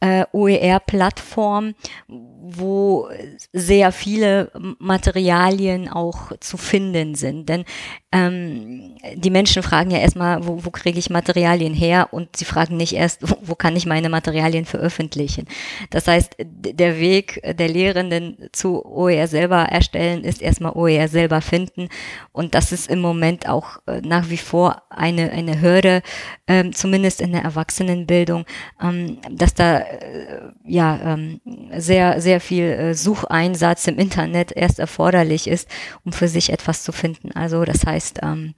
äh, 0.00 0.24
OER-Plattform, 0.32 1.74
wo 2.08 3.08
sehr 3.52 3.92
viele 3.92 4.52
Materialien 4.78 5.88
auch 5.88 6.32
zu 6.38 6.56
finden 6.56 7.14
sind. 7.14 7.48
Denn 7.48 7.64
ähm, 8.12 8.96
die 9.14 9.30
Menschen 9.30 9.62
fragen 9.62 9.90
ja 9.90 9.98
erstmal, 9.98 10.46
wo, 10.46 10.64
wo 10.64 10.70
kriege 10.70 10.98
ich 10.98 11.10
Materialien 11.10 11.74
her? 11.74 12.08
Und 12.12 12.36
sie 12.36 12.44
fragen 12.44 12.76
nicht 12.76 12.92
erst, 12.92 13.28
wo, 13.28 13.36
wo 13.42 13.54
kann 13.54 13.74
ich 13.74 13.86
meine 13.86 14.08
Materialien 14.08 14.66
veröffentlichen? 14.66 15.46
Das 15.90 16.06
heißt, 16.06 16.36
der 16.38 16.98
Weg 16.98 17.40
der 17.58 17.68
Lehrenden 17.68 18.48
zu 18.52 18.84
OER 18.84 19.28
selber 19.28 19.62
erstellen, 19.62 20.24
ist 20.24 20.42
erstmal 20.42 20.72
OER 20.72 21.08
selber 21.08 21.40
finden. 21.40 21.88
Und 22.32 22.54
das 22.54 22.70
ist 22.70 22.90
im 22.90 23.00
Moment 23.00 23.48
auch 23.48 23.78
äh, 23.86 24.02
nach 24.02 24.28
wie 24.28 24.36
vor 24.36 24.82
eine, 24.90 25.30
eine 25.32 25.60
Hürde, 25.60 26.02
ähm, 26.46 26.74
zumindest 26.74 27.20
in 27.20 27.32
der 27.32 27.42
Erwachsenenbildung, 27.42 28.44
ähm, 28.80 29.18
dass 29.30 29.54
da 29.54 29.85
äh, 29.90 30.50
ja 30.64 31.14
ähm, 31.14 31.40
sehr, 31.76 32.20
sehr 32.20 32.40
viel 32.40 32.64
äh, 32.64 32.94
Sucheinsatz 32.94 33.86
im 33.86 33.98
Internet 33.98 34.52
erst 34.52 34.78
erforderlich 34.78 35.48
ist, 35.48 35.68
um 36.04 36.12
für 36.12 36.28
sich 36.28 36.52
etwas 36.52 36.82
zu 36.82 36.92
finden. 36.92 37.32
Also 37.32 37.64
das 37.64 37.84
heißt, 37.84 38.20
ähm, 38.22 38.54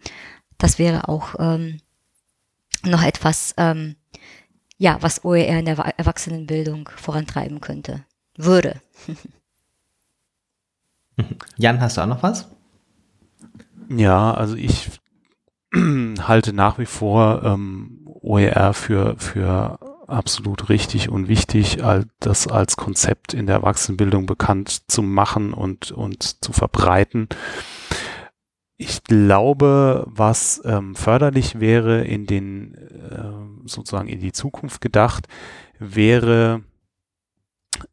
das 0.59 0.79
wäre 0.79 1.09
auch 1.09 1.35
ähm, 1.38 1.81
noch 2.85 3.03
etwas, 3.03 3.55
ähm, 3.57 3.97
ja, 4.77 4.99
was 5.01 5.25
OER 5.25 5.59
in 5.59 5.64
der 5.64 5.79
Erwachsenenbildung 5.79 6.88
vorantreiben 6.97 7.61
könnte, 7.61 8.05
würde. 8.37 8.81
Jan, 11.57 11.81
hast 11.81 11.97
du 11.97 12.03
auch 12.03 12.07
noch 12.07 12.23
was? 12.23 12.49
Ja, 13.88 14.33
also 14.35 14.55
ich 14.55 14.91
halte 15.75 16.53
nach 16.53 16.79
wie 16.79 16.87
vor 16.87 17.43
ähm, 17.45 18.07
OER 18.21 18.75
für, 18.75 19.17
für 19.19 19.79
absolut 20.09 20.68
richtig 20.68 21.09
und 21.09 21.29
wichtig, 21.29 21.79
das 22.21 22.49
als 22.49 22.77
Konzept 22.77 23.35
in 23.35 23.47
der 23.47 23.57
Erwachsenenbildung 23.57 24.27
bekannt 24.27 24.90
zu 24.90 25.03
machen 25.03 25.53
und, 25.53 25.92
und 25.92 26.44
zu 26.44 26.53
verbreiten. 26.53 27.29
Ich 28.77 29.03
glaube, 29.05 30.07
was 30.09 30.62
ähm, 30.64 30.94
förderlich 30.94 31.61
wäre 31.61 32.05
in 32.05 32.27
den 32.27 32.75
äh, 32.75 33.68
sozusagen 33.68 34.09
in 34.09 34.21
die 34.21 34.33
Zukunft 34.33 34.81
gedacht, 34.81 35.27
wäre 35.79 36.62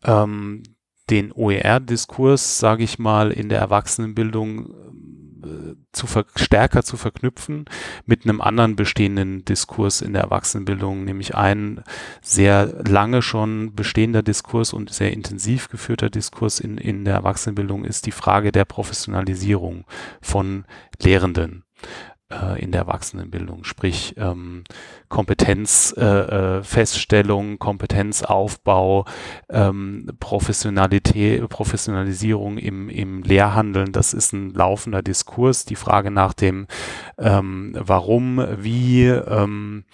ähm, 0.03 0.63
den 1.09 1.31
OER-Diskurs, 1.31 2.59
sage 2.59 2.83
ich 2.83 2.99
mal, 2.99 3.31
in 3.31 3.49
der 3.49 3.59
Erwachsenenbildung 3.59 4.73
zu 5.91 6.07
stärker 6.35 6.83
zu 6.83 6.97
verknüpfen 6.97 7.65
mit 8.05 8.23
einem 8.23 8.41
anderen 8.41 8.75
bestehenden 8.75 9.45
Diskurs 9.45 10.01
in 10.01 10.13
der 10.13 10.23
Erwachsenenbildung, 10.23 11.05
nämlich 11.05 11.35
ein 11.35 11.83
sehr 12.21 12.83
lange 12.87 13.21
schon 13.21 13.75
bestehender 13.75 14.23
Diskurs 14.23 14.73
und 14.73 14.93
sehr 14.93 15.13
intensiv 15.13 15.69
geführter 15.69 16.09
Diskurs 16.09 16.59
in, 16.59 16.77
in 16.77 17.05
der 17.05 17.15
Erwachsenenbildung 17.15 17.85
ist 17.85 18.05
die 18.05 18.11
Frage 18.11 18.51
der 18.51 18.65
Professionalisierung 18.65 19.85
von 20.21 20.65
Lehrenden 21.01 21.63
äh, 22.31 22.61
in 22.61 22.71
der 22.71 22.81
Erwachsenenbildung, 22.81 23.63
sprich 23.63 24.15
ähm, 24.17 24.63
Kompetenzfeststellung, 25.09 27.49
äh, 27.49 27.53
äh 27.53 27.57
Kompetenzaufbau, 27.57 29.05
ähm, 29.49 30.07
Professionalität, 30.19 31.47
Professionalisierung 31.49 32.57
im, 32.57 32.89
im 32.89 33.23
Lehrhandeln, 33.23 33.91
das 33.91 34.13
ist 34.13 34.33
ein 34.33 34.51
laufender 34.51 35.01
Diskurs. 35.01 35.65
Die 35.65 35.75
Frage 35.75 36.11
nach 36.11 36.33
dem 36.33 36.67
ähm, 37.17 37.75
Warum, 37.77 38.45
wie 38.57 39.05
ähm, 39.05 39.85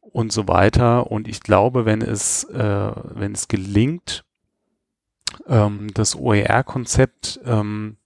und 0.00 0.32
so 0.32 0.48
weiter. 0.48 1.10
Und 1.10 1.28
ich 1.28 1.40
glaube, 1.40 1.84
wenn 1.84 2.00
es, 2.00 2.44
äh, 2.44 2.92
wenn 3.14 3.32
es 3.32 3.48
gelingt, 3.48 4.24
ähm, 5.46 5.88
das 5.92 6.16
OER-Konzept 6.16 7.40
ähm, 7.44 7.98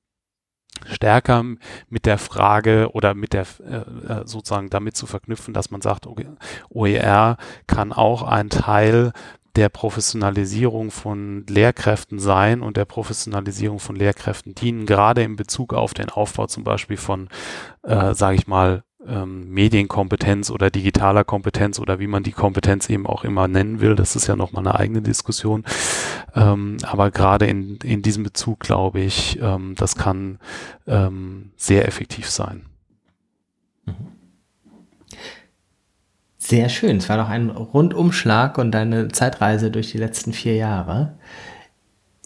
stärker 0.86 1.44
mit 1.88 2.06
der 2.06 2.18
Frage 2.18 2.90
oder 2.92 3.14
mit 3.14 3.32
der 3.32 3.46
äh, 3.60 3.76
äh, 3.76 4.26
sozusagen 4.26 4.70
damit 4.70 4.96
zu 4.96 5.06
verknüpfen, 5.06 5.54
dass 5.54 5.70
man 5.70 5.80
sagt, 5.80 6.06
OER 6.70 7.36
kann 7.66 7.92
auch 7.92 8.22
ein 8.22 8.50
Teil 8.50 9.12
der 9.56 9.68
Professionalisierung 9.68 10.90
von 10.90 11.44
Lehrkräften 11.48 12.18
sein 12.18 12.62
und 12.62 12.76
der 12.76 12.84
Professionalisierung 12.84 13.80
von 13.80 13.96
Lehrkräften 13.96 14.54
dienen, 14.54 14.86
gerade 14.86 15.22
in 15.22 15.36
Bezug 15.36 15.74
auf 15.74 15.92
den 15.92 16.08
Aufbau 16.08 16.46
zum 16.46 16.64
Beispiel 16.64 16.96
von, 16.96 17.28
äh, 17.82 18.14
sage 18.14 18.36
ich 18.36 18.46
mal, 18.46 18.84
ähm, 19.06 19.50
Medienkompetenz 19.50 20.50
oder 20.50 20.70
digitaler 20.70 21.24
Kompetenz 21.24 21.78
oder 21.78 21.98
wie 21.98 22.06
man 22.06 22.22
die 22.22 22.32
Kompetenz 22.32 22.88
eben 22.90 23.06
auch 23.06 23.24
immer 23.24 23.48
nennen 23.48 23.80
will. 23.80 23.94
Das 23.94 24.16
ist 24.16 24.26
ja 24.26 24.36
nochmal 24.36 24.66
eine 24.66 24.78
eigene 24.78 25.02
Diskussion. 25.02 25.64
Ähm, 26.34 26.76
aber 26.82 27.10
gerade 27.10 27.46
in, 27.46 27.76
in 27.82 28.02
diesem 28.02 28.22
Bezug 28.22 28.60
glaube 28.60 29.00
ich, 29.00 29.38
ähm, 29.40 29.74
das 29.76 29.96
kann 29.96 30.38
ähm, 30.86 31.52
sehr 31.56 31.88
effektiv 31.88 32.28
sein. 32.28 32.66
Sehr 36.38 36.68
schön. 36.68 36.96
Es 36.96 37.08
war 37.08 37.16
doch 37.16 37.28
ein 37.28 37.50
Rundumschlag 37.50 38.58
und 38.58 38.74
eine 38.74 39.08
Zeitreise 39.08 39.70
durch 39.70 39.90
die 39.90 39.98
letzten 39.98 40.32
vier 40.32 40.56
Jahre. 40.56 41.18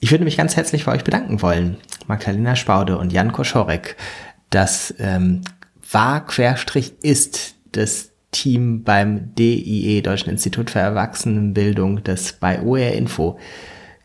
Ich 0.00 0.10
würde 0.10 0.24
mich 0.24 0.36
ganz 0.36 0.56
herzlich 0.56 0.84
bei 0.84 0.92
euch 0.92 1.04
bedanken 1.04 1.42
wollen, 1.42 1.78
Magdalena 2.06 2.56
Spaude 2.56 2.98
und 2.98 3.12
Jan 3.12 3.32
Koschorek. 3.32 3.96
Das 4.50 4.94
ähm, 4.98 5.42
war 5.94 6.26
Querstrich 6.26 6.92
ist 7.02 7.54
das 7.72 8.10
Team 8.32 8.82
beim 8.82 9.34
DIE, 9.36 10.02
Deutschen 10.02 10.30
Institut 10.30 10.70
für 10.70 10.80
Erwachsenenbildung, 10.80 12.02
das 12.02 12.32
bei 12.32 12.60
OER 12.60 12.92
Info 12.92 13.38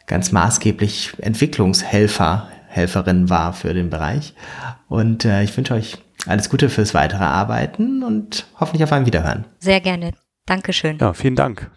ganz 0.06 0.32
maßgeblich 0.32 1.14
Entwicklungshelfer, 1.20 2.48
Helferin 2.68 3.30
war 3.30 3.54
für 3.54 3.74
den 3.74 3.90
Bereich. 3.90 4.36
Und 4.88 5.26
äh, 5.26 5.44
ich 5.44 5.56
wünsche 5.58 5.74
euch 5.74 5.98
alles 6.28 6.50
Gute 6.50 6.70
fürs 6.70 6.94
weitere 6.94 7.24
Arbeiten 7.24 8.04
und 8.04 8.46
hoffentlich 8.60 8.84
auf 8.84 8.92
ein 8.92 9.06
Wiederhören. 9.06 9.46
Sehr 9.60 9.82
gerne. 9.82 10.12
Dankeschön. 10.46 10.98
Ja, 11.00 11.14
vielen 11.14 11.36
Dank. 11.36 11.72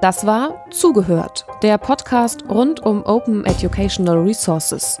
Das 0.00 0.26
war 0.26 0.64
Zugehört, 0.70 1.46
der 1.62 1.78
Podcast 1.78 2.44
rund 2.48 2.80
um 2.80 3.04
Open 3.04 3.44
Educational 3.44 4.18
Resources. 4.18 5.00